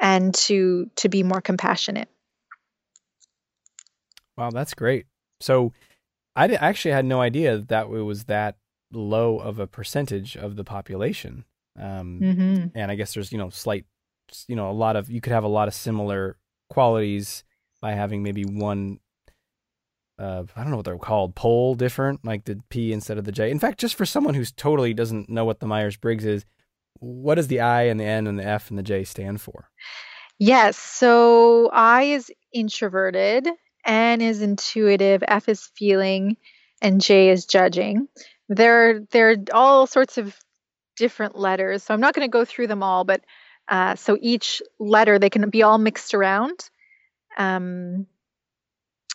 and 0.00 0.34
to, 0.34 0.88
to 0.96 1.10
be 1.10 1.22
more 1.22 1.42
compassionate. 1.42 2.08
Wow, 4.38 4.48
that's 4.50 4.72
great. 4.72 5.04
So 5.40 5.74
I 6.34 6.46
actually 6.46 6.92
had 6.92 7.04
no 7.04 7.20
idea 7.20 7.58
that 7.58 7.84
it 7.84 8.04
was 8.12 8.24
that 8.24 8.56
low 8.92 9.38
of 9.38 9.58
a 9.58 9.66
percentage 9.66 10.38
of 10.38 10.56
the 10.56 10.64
population. 10.64 11.44
Um, 11.78 12.20
Mm-hmm. 12.22 12.66
and 12.74 12.90
I 12.90 12.94
guess 12.94 13.12
there's 13.12 13.30
you 13.30 13.38
know 13.38 13.50
slight, 13.50 13.84
you 14.48 14.56
know, 14.56 14.70
a 14.70 14.72
lot 14.72 14.96
of 14.96 15.10
you 15.10 15.20
could 15.20 15.34
have 15.34 15.44
a 15.44 15.48
lot 15.48 15.68
of 15.68 15.74
similar 15.74 16.38
qualities 16.70 17.44
by 17.82 17.92
having 17.92 18.22
maybe 18.22 18.44
one. 18.44 19.00
Uh, 20.20 20.44
I 20.54 20.60
don't 20.60 20.70
know 20.70 20.76
what 20.76 20.84
they're 20.84 20.98
called. 20.98 21.34
Pole 21.34 21.74
different, 21.74 22.24
like 22.24 22.44
the 22.44 22.60
P 22.68 22.92
instead 22.92 23.16
of 23.16 23.24
the 23.24 23.32
J. 23.32 23.50
In 23.50 23.58
fact, 23.58 23.80
just 23.80 23.94
for 23.94 24.04
someone 24.04 24.34
who's 24.34 24.52
totally 24.52 24.92
doesn't 24.92 25.30
know 25.30 25.46
what 25.46 25.60
the 25.60 25.66
Myers 25.66 25.96
Briggs 25.96 26.26
is, 26.26 26.44
what 26.98 27.36
does 27.36 27.46
the 27.46 27.60
I 27.60 27.84
and 27.84 27.98
the 27.98 28.04
N 28.04 28.26
and 28.26 28.38
the 28.38 28.44
F 28.44 28.68
and 28.68 28.78
the 28.78 28.82
J 28.82 29.04
stand 29.04 29.40
for? 29.40 29.70
Yes. 30.38 30.76
So 30.76 31.70
I 31.72 32.02
is 32.02 32.30
introverted, 32.52 33.48
N 33.86 34.20
is 34.20 34.42
intuitive, 34.42 35.24
F 35.26 35.48
is 35.48 35.70
feeling, 35.74 36.36
and 36.82 37.00
J 37.00 37.30
is 37.30 37.46
judging. 37.46 38.06
There, 38.50 39.00
there 39.12 39.30
are 39.30 39.36
all 39.54 39.86
sorts 39.86 40.18
of 40.18 40.36
different 40.96 41.34
letters. 41.34 41.82
So 41.82 41.94
I'm 41.94 42.00
not 42.00 42.14
going 42.14 42.28
to 42.28 42.32
go 42.32 42.44
through 42.44 42.66
them 42.66 42.82
all, 42.82 43.04
but 43.04 43.22
uh, 43.68 43.94
so 43.94 44.18
each 44.20 44.60
letter 44.78 45.18
they 45.18 45.30
can 45.30 45.48
be 45.48 45.62
all 45.62 45.78
mixed 45.78 46.12
around. 46.12 46.68
Um, 47.38 48.06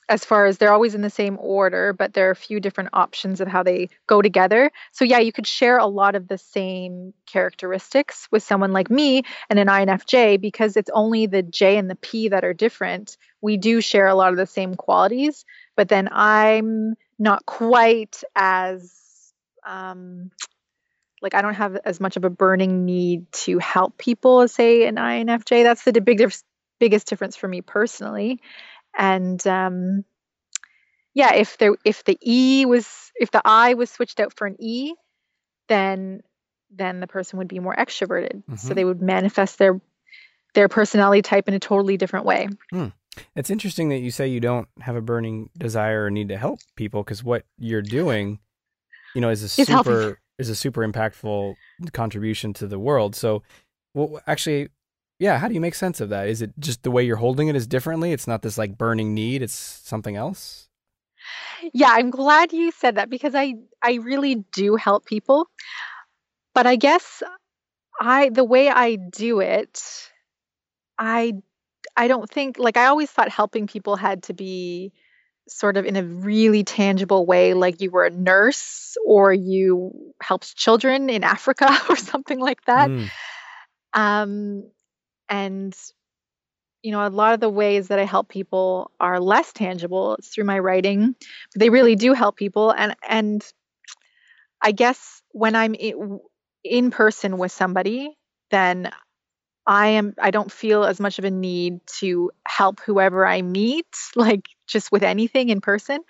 as 0.08 0.24
far 0.24 0.46
as 0.46 0.58
they're 0.58 0.72
always 0.72 0.94
in 0.94 1.02
the 1.02 1.10
same 1.10 1.38
order, 1.40 1.92
but 1.94 2.14
there 2.14 2.28
are 2.28 2.32
a 2.32 2.36
few 2.36 2.60
different 2.60 2.92
options 2.94 3.42
of 3.42 3.48
how 3.48 3.64
they 3.64 3.90
go 4.08 4.22
together. 4.22 4.72
So 4.92 5.04
yeah, 5.04 5.20
you 5.20 5.32
could 5.32 5.48
share 5.48 5.78
a 5.78 5.88
lot 5.88 6.16
of 6.16 6.28
the 6.28 6.38
same 6.38 7.14
characteristics 7.26 8.28
with 8.32 8.44
someone 8.44 8.72
like 8.72 8.90
me 8.90 9.24
and 9.50 9.58
an 9.58 9.68
INFJ 9.68 10.40
because 10.40 10.78
it's 10.78 10.92
only 10.94 11.26
the 11.26 11.42
J 11.42 11.78
and 11.78 11.90
the 11.90 11.96
P 11.96 12.30
that 12.30 12.44
are 12.44 12.54
different. 12.54 13.18
We 13.42 13.58
do 13.58 13.82
share 13.82 14.08
a 14.08 14.16
lot 14.16 14.32
of 14.32 14.38
the 14.38 14.46
same 14.46 14.76
qualities, 14.76 15.44
but 15.76 15.90
then 15.90 16.08
I'm 16.12 16.96
not 17.18 17.46
quite 17.46 18.24
as 18.36 18.94
um, 19.66 20.30
like 21.22 21.34
I 21.34 21.42
don't 21.42 21.56
have 21.56 21.78
as 21.84 22.00
much 22.00 22.18
of 22.18 22.26
a 22.26 22.30
burning 22.30 22.86
need 22.86 23.32
to 23.32 23.58
help 23.58 23.98
people 23.98 24.42
as 24.42 24.54
say 24.54 24.86
an 24.86 24.96
INFJ. 24.96 25.64
That's 25.64 25.84
the 25.84 26.00
big 26.00 26.22
biggest 26.80 27.08
difference 27.08 27.36
for 27.36 27.48
me 27.48 27.62
personally. 27.62 28.42
And 28.98 29.46
um, 29.48 30.06
yeah, 31.14 31.34
if 31.34 31.58
there 31.58 31.76
if 31.84 32.04
the 32.04 32.18
E 32.22 32.66
was 32.66 33.12
if 33.16 33.32
the 33.32 33.42
I 33.46 33.74
was 33.74 33.90
switched 33.90 34.20
out 34.20 34.34
for 34.36 34.48
an 34.48 34.56
E, 34.60 34.94
then 35.68 36.22
then 36.72 37.00
the 37.00 37.08
person 37.08 37.38
would 37.40 37.48
be 37.48 37.60
more 37.60 37.76
extroverted. 37.76 38.44
Mm-hmm. 38.44 38.56
So 38.56 38.74
they 38.74 38.86
would 38.86 39.02
manifest 39.02 39.58
their 39.58 39.80
their 40.54 40.70
personality 40.70 41.22
type 41.22 41.48
in 41.48 41.54
a 41.54 41.60
totally 41.60 41.98
different 41.98 42.26
way. 42.26 42.48
Hmm. 42.72 42.88
It's 43.36 43.50
interesting 43.50 43.90
that 43.90 44.00
you 44.00 44.12
say 44.12 44.28
you 44.28 44.40
don't 44.40 44.68
have 44.82 44.96
a 44.96 45.02
burning 45.02 45.50
desire 45.58 46.06
or 46.06 46.12
need 46.12 46.30
to 46.30 46.38
help 46.38 46.60
people 46.76 47.04
because 47.04 47.24
what 47.24 47.44
you're 47.58 47.82
doing, 47.82 48.40
you 49.14 49.22
know, 49.22 49.30
is 49.30 49.42
a 49.42 49.46
It's 49.46 49.56
super 49.56 49.72
helping. 49.72 50.16
is 50.38 50.50
a 50.50 50.56
super 50.56 50.86
impactful 50.86 51.56
contribution 51.94 52.54
to 52.56 52.68
the 52.68 52.80
world. 52.80 53.16
So, 53.16 53.44
well, 53.94 54.20
actually, 54.28 54.70
yeah, 55.20 55.38
how 55.38 55.48
do 55.48 55.54
you 55.54 55.62
make 55.62 55.76
sense 55.76 56.02
of 56.02 56.10
that? 56.10 56.28
Is 56.28 56.42
it 56.42 56.52
just 56.60 56.84
the 56.84 56.92
way 56.92 57.04
you're 57.04 57.16
holding 57.16 57.48
it 57.48 57.56
is 57.56 57.68
differently? 57.68 58.12
It's 58.12 58.28
not 58.28 58.42
this 58.42 58.58
like 58.58 58.78
burning 58.78 59.14
need; 59.14 59.42
it's 59.42 59.54
something 59.54 60.16
else. 60.16 60.68
Yeah, 61.74 61.90
I'm 61.90 62.10
glad 62.10 62.54
you 62.54 62.72
said 62.72 62.96
that 62.96 63.10
because 63.10 63.34
I 63.36 63.56
I 63.82 63.96
really 63.96 64.36
do 64.54 64.76
help 64.76 65.06
people. 65.06 65.48
But 66.54 66.68
I 66.68 66.76
guess 66.76 67.24
I 68.00 68.30
the 68.30 68.44
way 68.44 68.70
I 68.70 68.96
do 68.96 69.40
it, 69.40 69.82
I 70.98 71.34
I 71.96 72.08
don't 72.08 72.30
think 72.30 72.58
like 72.60 72.78
I 72.78 72.88
always 72.88 73.10
thought 73.10 73.30
helping 73.30 73.68
people 73.68 73.96
had 73.96 74.24
to 74.24 74.34
be 74.34 74.92
sort 75.48 75.78
of 75.78 75.86
in 75.86 75.96
a 75.96 76.04
really 76.04 76.64
tangible 76.64 77.26
way 77.26 77.54
like 77.54 77.80
you 77.80 77.92
were 77.92 78.06
a 78.06 78.10
nurse 78.10 78.98
or 79.06 79.32
you 79.32 79.92
helped 80.20 80.56
children 80.56 81.10
in 81.10 81.24
Africa 81.24 81.68
or 81.90 81.96
something 81.96 82.40
like 82.40 82.64
that. 82.66 82.90
Mm, 82.90 83.12
Um 83.94 84.64
and 85.30 85.76
you 86.82 86.92
know 86.92 87.06
a 87.06 87.10
lot 87.10 87.34
of 87.34 87.40
the 87.40 87.50
ways 87.50 87.88
that 87.88 88.00
I 88.00 88.06
help 88.06 88.30
people 88.30 88.92
are 89.00 89.20
less 89.20 89.52
tangible. 89.54 90.16
It's 90.16 90.30
through 90.30 90.46
my 90.46 90.60
writing, 90.60 91.16
but 91.54 91.60
they 91.60 91.70
really 91.70 91.96
do 91.96 92.14
help 92.14 92.36
people 92.38 92.72
and 92.72 92.96
and 93.08 93.46
I 94.62 94.72
guess 94.72 95.22
when 95.32 95.56
I'm 95.56 95.76
in, 95.76 96.20
in 96.64 96.92
person 96.92 97.38
with 97.38 97.52
somebody, 97.52 98.18
then 98.50 98.92
I 99.68 99.88
am 99.90 100.14
I 100.20 100.32
don't 100.32 100.52
feel 100.52 100.84
as 100.84 101.00
much 101.00 101.20
of 101.20 101.26
a 101.26 101.32
need 101.32 101.86
to 102.00 102.32
help 102.48 102.80
whoever 102.82 103.26
I 103.26 103.42
meet, 103.42 103.88
like 104.16 104.48
just 104.68 104.92
with 104.92 105.04
anything 105.04 105.50
in 105.50 105.62
person. 105.62 106.02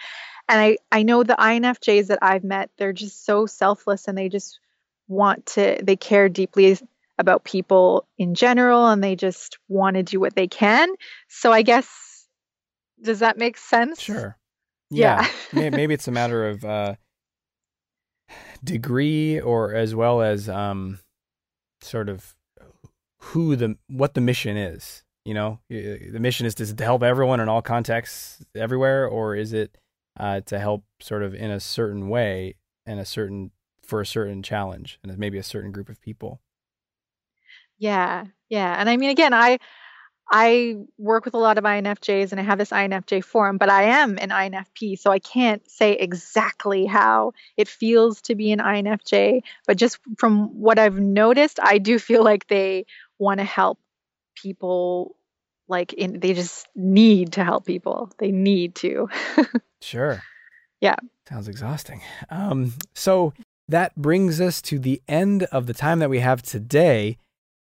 And 0.48 0.62
I 0.62 0.78
I 0.92 1.04
know 1.04 1.24
the 1.24 1.36
INFJs 1.36 2.08
that 2.08 2.20
I've 2.22 2.44
met, 2.44 2.70
they're 2.78 2.94
just 2.94 3.26
so 3.26 3.46
selfless 3.46 4.08
and 4.08 4.18
they 4.18 4.30
just 4.30 4.60
want 5.08 5.46
to 5.46 5.80
they 5.84 5.96
care 5.96 6.30
deeply 6.30 6.78
about 7.18 7.44
people 7.44 8.08
in 8.18 8.36
general 8.36 8.88
and 8.88 9.04
they 9.04 9.16
just 9.16 9.58
want 9.70 9.96
to 9.96 10.04
do 10.04 10.20
what 10.20 10.36
they 10.36 10.48
can. 10.48 10.90
So 11.30 11.52
I 11.52 11.62
guess 11.62 11.88
does 13.02 13.20
that 13.20 13.38
make 13.38 13.58
sense? 13.58 14.02
sure. 14.02 14.38
Yeah. 14.90 15.28
May- 15.54 15.70
Maybe 15.70 15.94
it's 15.94 16.08
a 16.08 16.12
matter 16.12 16.48
of 16.48 16.64
uh, 16.64 16.96
degree, 18.64 19.40
or 19.40 19.74
as 19.74 19.94
well 19.96 20.22
as 20.22 20.50
um, 20.50 21.00
sort 21.82 22.10
of 22.10 22.36
who 23.20 23.56
the 23.56 23.78
what 23.88 24.14
the 24.14 24.22
mission 24.22 24.58
is. 24.58 25.04
You 25.26 25.34
know, 25.34 25.60
the 25.70 26.20
mission 26.20 26.46
is 26.46 26.54
to 26.56 26.84
help 26.84 27.02
everyone 27.02 27.40
in 27.40 27.50
all 27.50 27.62
contexts, 27.64 28.46
everywhere, 28.56 29.08
or 29.08 29.36
is 29.36 29.54
it 29.54 29.76
uh, 30.20 30.42
to 30.42 30.60
help 30.60 30.84
sort 31.02 31.24
of 31.24 31.34
in 31.34 31.50
a 31.50 31.60
certain 31.60 32.10
way 32.10 32.56
and 32.86 33.00
a 33.00 33.06
certain 33.06 33.52
for 33.82 34.02
a 34.02 34.06
certain 34.06 34.44
challenge 34.44 35.00
and 35.04 35.18
maybe 35.18 35.40
a 35.40 35.44
certain 35.44 35.72
group 35.72 35.90
of 35.90 36.00
people? 36.00 36.42
Yeah, 37.78 38.26
yeah. 38.50 38.76
And 38.80 38.90
I 38.90 38.98
mean, 38.98 39.10
again, 39.10 39.34
I 39.34 39.60
I 40.30 40.78
work 40.98 41.26
with 41.26 41.36
a 41.36 41.40
lot 41.40 41.58
of 41.58 41.64
INFJs 41.64 42.32
and 42.32 42.40
I 42.40 42.44
have 42.44 42.58
this 42.58 42.72
INFJ 42.72 43.24
forum, 43.24 43.58
but 43.58 43.70
I 43.70 43.84
am 43.84 44.18
an 44.18 44.30
INFP, 44.30 44.98
so 44.98 45.12
I 45.12 45.20
can't 45.20 45.70
say 45.70 45.94
exactly 45.94 46.86
how 46.86 47.34
it 47.58 47.68
feels 47.68 48.22
to 48.22 48.36
be 48.36 48.52
an 48.52 48.60
INFJ. 48.60 49.42
But 49.68 49.78
just 49.78 50.00
from 50.18 50.60
what 50.60 50.80
I've 50.80 51.00
noticed, 51.00 51.60
I 51.62 51.78
do 51.78 52.00
feel 52.00 52.24
like 52.24 52.48
they 52.48 52.86
want 53.20 53.40
to 53.40 53.44
help 53.44 53.80
people. 54.36 55.16
Like, 55.68 55.94
in, 55.94 56.20
they 56.20 56.34
just 56.34 56.68
need 56.76 57.34
to 57.34 57.44
help 57.44 57.66
people. 57.66 58.12
They 58.20 58.32
need 58.32 58.76
to. 58.76 59.10
Sure. 59.82 60.24
Yeah. 60.82 60.96
Sounds 61.30 61.48
exhausting. 61.48 62.02
Um, 62.32 62.74
so 62.96 63.34
that 63.68 63.96
brings 63.96 64.42
us 64.42 64.60
to 64.64 64.80
the 64.80 65.00
end 65.08 65.44
of 65.44 65.68
the 65.68 65.76
time 65.76 66.00
that 66.00 66.10
we 66.10 66.20
have 66.20 66.42
today. 66.42 67.18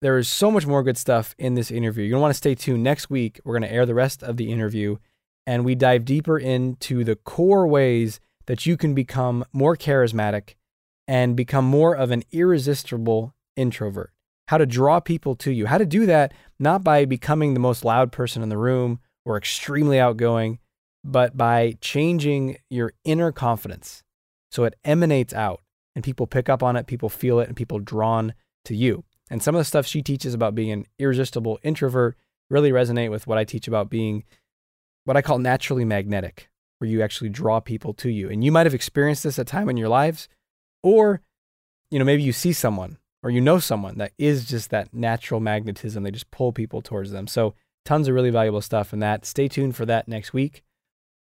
There 0.01 0.17
is 0.17 0.27
so 0.27 0.49
much 0.49 0.65
more 0.65 0.81
good 0.81 0.97
stuff 0.97 1.35
in 1.37 1.53
this 1.53 1.69
interview. 1.69 2.03
You're 2.03 2.11
going 2.11 2.19
to 2.19 2.23
want 2.23 2.33
to 2.33 2.37
stay 2.37 2.55
tuned. 2.55 2.83
Next 2.83 3.09
week, 3.09 3.39
we're 3.43 3.53
going 3.53 3.69
to 3.69 3.75
air 3.75 3.85
the 3.85 3.93
rest 3.93 4.23
of 4.23 4.37
the 4.37 4.51
interview 4.51 4.97
and 5.45 5.65
we 5.65 5.75
dive 5.75 6.05
deeper 6.05 6.37
into 6.37 7.03
the 7.03 7.15
core 7.15 7.67
ways 7.67 8.19
that 8.45 8.65
you 8.65 8.77
can 8.77 8.93
become 8.93 9.45
more 9.53 9.75
charismatic 9.75 10.55
and 11.07 11.35
become 11.35 11.65
more 11.65 11.95
of 11.95 12.11
an 12.11 12.23
irresistible 12.31 13.33
introvert. 13.55 14.11
How 14.47 14.57
to 14.57 14.65
draw 14.65 14.99
people 14.99 15.35
to 15.35 15.51
you. 15.51 15.67
How 15.67 15.77
to 15.77 15.85
do 15.85 16.05
that 16.05 16.33
not 16.59 16.83
by 16.83 17.05
becoming 17.05 17.53
the 17.53 17.59
most 17.59 17.85
loud 17.85 18.11
person 18.11 18.43
in 18.43 18.49
the 18.49 18.57
room 18.57 18.99
or 19.25 19.37
extremely 19.37 19.99
outgoing, 19.99 20.59
but 21.03 21.37
by 21.37 21.77
changing 21.81 22.57
your 22.69 22.93
inner 23.03 23.31
confidence 23.31 24.03
so 24.51 24.63
it 24.63 24.75
emanates 24.83 25.33
out 25.33 25.61
and 25.95 26.03
people 26.03 26.27
pick 26.27 26.49
up 26.49 26.63
on 26.63 26.75
it, 26.75 26.87
people 26.87 27.09
feel 27.09 27.39
it, 27.39 27.47
and 27.47 27.57
people 27.57 27.79
drawn 27.79 28.33
to 28.65 28.75
you. 28.75 29.03
And 29.31 29.41
some 29.41 29.55
of 29.55 29.59
the 29.59 29.65
stuff 29.65 29.87
she 29.87 30.01
teaches 30.01 30.33
about 30.33 30.55
being 30.55 30.71
an 30.71 30.85
irresistible 30.99 31.57
introvert 31.63 32.17
really 32.49 32.71
resonate 32.71 33.09
with 33.09 33.25
what 33.25 33.37
I 33.37 33.45
teach 33.45 33.65
about 33.65 33.89
being 33.89 34.25
what 35.05 35.15
I 35.15 35.21
call 35.21 35.39
naturally 35.39 35.85
magnetic, 35.85 36.49
where 36.77 36.89
you 36.89 37.01
actually 37.01 37.29
draw 37.29 37.61
people 37.61 37.93
to 37.93 38.09
you. 38.09 38.29
And 38.29 38.43
you 38.43 38.51
might 38.51 38.65
have 38.65 38.73
experienced 38.73 39.23
this 39.23 39.39
at 39.39 39.47
time 39.47 39.69
in 39.69 39.77
your 39.77 39.87
lives, 39.87 40.27
or 40.83 41.21
you 41.89 41.97
know, 41.97 42.05
maybe 42.05 42.23
you 42.23 42.33
see 42.33 42.51
someone 42.51 42.97
or 43.23 43.29
you 43.29 43.39
know 43.39 43.57
someone 43.57 43.97
that 43.99 44.11
is 44.17 44.45
just 44.45 44.69
that 44.71 44.93
natural 44.93 45.39
magnetism. 45.39 46.03
They 46.03 46.11
just 46.11 46.29
pull 46.31 46.51
people 46.51 46.81
towards 46.81 47.11
them. 47.11 47.25
So 47.25 47.53
tons 47.85 48.09
of 48.09 48.15
really 48.15 48.31
valuable 48.31 48.61
stuff 48.61 48.91
in 48.91 48.99
that. 48.99 49.25
Stay 49.25 49.47
tuned 49.47 49.77
for 49.77 49.85
that 49.85 50.09
next 50.09 50.33
week. 50.33 50.61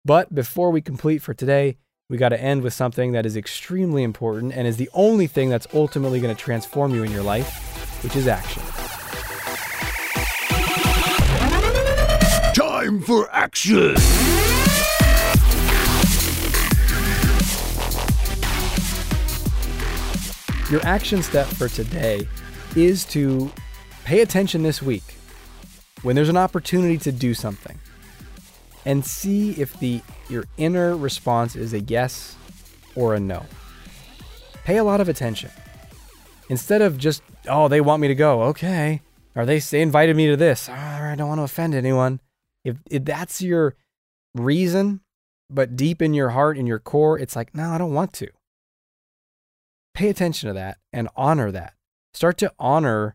But 0.04 0.34
before 0.34 0.72
we 0.72 0.80
complete 0.80 1.18
for 1.18 1.32
today, 1.32 1.76
we 2.08 2.16
got 2.16 2.30
to 2.30 2.40
end 2.40 2.62
with 2.62 2.72
something 2.72 3.12
that 3.12 3.24
is 3.24 3.36
extremely 3.36 4.02
important 4.02 4.52
and 4.52 4.66
is 4.66 4.78
the 4.78 4.90
only 4.94 5.28
thing 5.28 5.48
that's 5.48 5.68
ultimately 5.72 6.20
going 6.20 6.34
to 6.34 6.42
transform 6.42 6.92
you 6.92 7.04
in 7.04 7.12
your 7.12 7.22
life, 7.22 7.69
which 8.02 8.16
is 8.16 8.26
action. 8.26 8.62
Time 12.54 13.00
for 13.00 13.28
action! 13.30 13.94
Your 20.70 20.80
action 20.84 21.22
step 21.22 21.46
for 21.46 21.68
today 21.68 22.28
is 22.76 23.04
to 23.06 23.50
pay 24.04 24.20
attention 24.20 24.62
this 24.62 24.80
week 24.80 25.02
when 26.02 26.14
there's 26.14 26.28
an 26.28 26.36
opportunity 26.36 26.96
to 26.98 27.10
do 27.12 27.34
something. 27.34 27.78
and 28.86 29.04
see 29.04 29.50
if 29.60 29.78
the 29.78 30.00
your 30.30 30.44
inner 30.56 30.96
response 30.96 31.54
is 31.54 31.74
a 31.74 31.80
yes 31.80 32.34
or 32.94 33.14
a 33.14 33.20
no. 33.20 33.44
Pay 34.64 34.78
a 34.78 34.84
lot 34.84 35.02
of 35.02 35.08
attention. 35.08 35.50
Instead 36.50 36.82
of 36.82 36.98
just, 36.98 37.22
oh, 37.48 37.68
they 37.68 37.80
want 37.80 38.02
me 38.02 38.08
to 38.08 38.14
go. 38.14 38.42
Okay. 38.42 39.02
Or 39.36 39.46
they, 39.46 39.60
they 39.60 39.80
invited 39.80 40.16
me 40.16 40.26
to 40.26 40.36
this. 40.36 40.68
Oh, 40.68 40.72
I 40.74 41.14
don't 41.16 41.28
want 41.28 41.38
to 41.38 41.44
offend 41.44 41.74
anyone. 41.76 42.20
If, 42.64 42.78
if 42.90 43.04
that's 43.04 43.40
your 43.40 43.76
reason, 44.34 45.00
but 45.48 45.76
deep 45.76 46.02
in 46.02 46.12
your 46.12 46.30
heart, 46.30 46.58
in 46.58 46.66
your 46.66 46.80
core, 46.80 47.16
it's 47.18 47.36
like, 47.36 47.54
no, 47.54 47.70
I 47.70 47.78
don't 47.78 47.94
want 47.94 48.12
to. 48.14 48.28
Pay 49.94 50.08
attention 50.08 50.48
to 50.48 50.54
that 50.54 50.78
and 50.92 51.08
honor 51.16 51.52
that. 51.52 51.74
Start 52.14 52.36
to 52.38 52.52
honor 52.58 53.14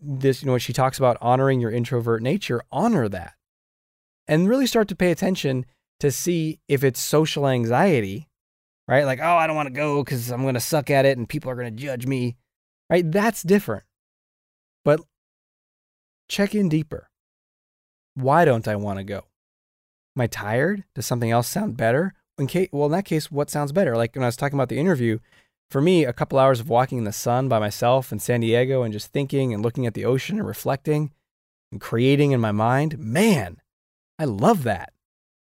this, 0.00 0.42
you 0.42 0.46
know, 0.46 0.52
when 0.52 0.60
she 0.60 0.72
talks 0.72 0.96
about 0.96 1.18
honoring 1.20 1.60
your 1.60 1.70
introvert 1.70 2.22
nature, 2.22 2.62
honor 2.72 3.06
that. 3.10 3.34
And 4.26 4.48
really 4.48 4.66
start 4.66 4.88
to 4.88 4.96
pay 4.96 5.10
attention 5.10 5.66
to 6.00 6.10
see 6.10 6.58
if 6.68 6.82
it's 6.82 7.00
social 7.00 7.46
anxiety, 7.46 8.28
right? 8.88 9.04
Like, 9.04 9.20
oh, 9.20 9.36
I 9.36 9.46
don't 9.46 9.56
want 9.56 9.66
to 9.66 9.74
go 9.74 10.02
because 10.02 10.30
I'm 10.30 10.42
going 10.42 10.54
to 10.54 10.60
suck 10.60 10.90
at 10.90 11.04
it 11.04 11.18
and 11.18 11.28
people 11.28 11.50
are 11.50 11.54
going 11.54 11.74
to 11.74 11.82
judge 11.82 12.06
me, 12.06 12.36
right? 12.92 13.10
That's 13.10 13.42
different. 13.42 13.84
But 14.84 15.00
check 16.28 16.54
in 16.54 16.68
deeper. 16.68 17.08
Why 18.14 18.44
don't 18.44 18.68
I 18.68 18.76
want 18.76 18.98
to 18.98 19.04
go? 19.04 19.24
Am 20.14 20.20
I 20.20 20.26
tired? 20.26 20.84
Does 20.94 21.06
something 21.06 21.30
else 21.30 21.48
sound 21.48 21.78
better? 21.78 22.12
In 22.38 22.46
case, 22.46 22.68
well, 22.70 22.86
in 22.86 22.92
that 22.92 23.06
case, 23.06 23.30
what 23.30 23.48
sounds 23.48 23.72
better? 23.72 23.96
Like 23.96 24.14
when 24.14 24.24
I 24.24 24.28
was 24.28 24.36
talking 24.36 24.58
about 24.58 24.68
the 24.68 24.78
interview, 24.78 25.20
for 25.70 25.80
me, 25.80 26.04
a 26.04 26.12
couple 26.12 26.38
hours 26.38 26.60
of 26.60 26.68
walking 26.68 26.98
in 26.98 27.04
the 27.04 27.12
sun 27.12 27.48
by 27.48 27.58
myself 27.58 28.12
in 28.12 28.18
San 28.18 28.40
Diego 28.40 28.82
and 28.82 28.92
just 28.92 29.10
thinking 29.10 29.54
and 29.54 29.62
looking 29.62 29.86
at 29.86 29.94
the 29.94 30.04
ocean 30.04 30.38
and 30.38 30.46
reflecting 30.46 31.12
and 31.70 31.80
creating 31.80 32.32
in 32.32 32.40
my 32.40 32.52
mind, 32.52 32.98
man, 32.98 33.56
I 34.18 34.26
love 34.26 34.64
that. 34.64 34.92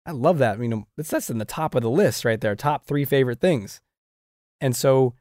I 0.06 0.12
love 0.12 0.38
that. 0.38 0.54
I 0.54 0.58
mean, 0.58 0.86
it's 0.96 1.10
that's 1.10 1.30
in 1.30 1.38
the 1.38 1.44
top 1.44 1.74
of 1.74 1.82
the 1.82 1.90
list 1.90 2.24
right 2.24 2.40
there, 2.40 2.54
top 2.54 2.86
three 2.86 3.04
favorite 3.04 3.40
things. 3.40 3.80
And 4.60 4.76
so, 4.76 5.14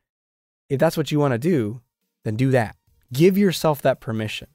if 0.70 0.78
that's 0.78 0.98
what 0.98 1.12
you 1.12 1.20
want 1.20 1.32
to 1.32 1.40
do, 1.40 1.82
then 2.24 2.36
do 2.36 2.52
that. 2.52 2.76
Give 3.12 3.38
yourself 3.38 3.82
that 3.82 4.00
permission 4.00 4.48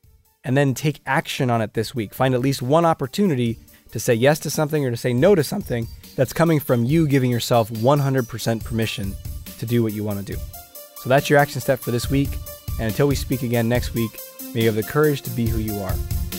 and 0.44 0.56
then 0.56 0.74
take 0.74 1.00
action 1.06 1.50
on 1.50 1.60
it 1.60 1.74
this 1.74 1.94
week. 1.94 2.14
Find 2.14 2.34
at 2.34 2.40
least 2.40 2.62
one 2.62 2.84
opportunity 2.84 3.58
to 3.92 4.00
say 4.00 4.14
yes 4.14 4.38
to 4.40 4.50
something 4.50 4.84
or 4.84 4.90
to 4.90 4.96
say 4.96 5.12
no 5.12 5.34
to 5.34 5.44
something 5.44 5.86
that's 6.16 6.32
coming 6.32 6.60
from 6.60 6.84
you 6.84 7.06
giving 7.06 7.30
yourself 7.30 7.70
100% 7.70 8.64
permission 8.64 9.14
to 9.58 9.66
do 9.66 9.82
what 9.82 9.92
you 9.92 10.04
want 10.04 10.18
to 10.18 10.32
do. 10.34 10.38
So 10.96 11.08
that's 11.08 11.30
your 11.30 11.38
action 11.38 11.60
step 11.60 11.78
for 11.78 11.90
this 11.90 12.10
week. 12.10 12.30
And 12.78 12.88
until 12.88 13.08
we 13.08 13.14
speak 13.14 13.42
again 13.42 13.68
next 13.68 13.94
week, 13.94 14.18
may 14.54 14.62
you 14.62 14.66
have 14.66 14.74
the 14.74 14.82
courage 14.82 15.22
to 15.22 15.30
be 15.30 15.46
who 15.46 15.58
you 15.58 15.74
are 15.78 15.94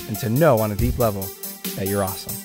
and 0.07 0.17
to 0.19 0.29
know 0.29 0.59
on 0.59 0.71
a 0.71 0.75
deep 0.75 0.99
level 0.99 1.25
that 1.75 1.87
you're 1.87 2.03
awesome. 2.03 2.35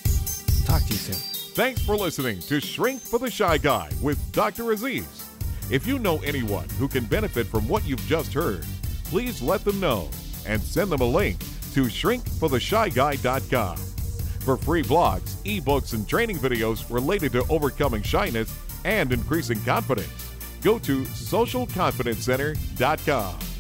Talk 0.65 0.83
to 0.83 0.89
you 0.89 0.99
soon. 0.99 1.15
Thanks 1.55 1.83
for 1.83 1.97
listening 1.97 2.41
to 2.41 2.61
Shrink 2.61 3.01
for 3.01 3.19
the 3.19 3.31
Shy 3.31 3.59
Guy 3.59 3.91
with 4.03 4.33
Dr. 4.33 4.73
Aziz. 4.73 5.25
If 5.71 5.87
you 5.87 5.99
know 5.99 6.19
anyone 6.19 6.69
who 6.79 6.89
can 6.89 7.05
benefit 7.05 7.47
from 7.47 7.67
what 7.69 7.87
you've 7.87 8.05
just 8.07 8.35
heard, 8.35 8.67
please 9.05 9.41
let 9.43 9.65
them 9.65 9.81
know 9.81 10.11
and 10.47 10.63
send 10.63 10.91
them 10.91 11.01
a 11.01 11.07
link 11.07 11.39
to 11.73 11.85
shrinkfortheshyguy.com. 11.85 13.77
For 13.77 14.59
free 14.59 14.83
blogs, 14.83 15.37
ebooks, 15.45 15.95
and 15.95 16.07
training 16.07 16.37
videos 16.39 16.93
related 16.93 17.33
to 17.33 17.47
overcoming 17.49 18.03
shyness 18.03 18.55
and 18.85 19.11
increasing 19.13 19.61
confidence, 19.63 20.35
go 20.63 20.79
to 20.81 21.03
socialconfidencecenter.com. 21.03 23.54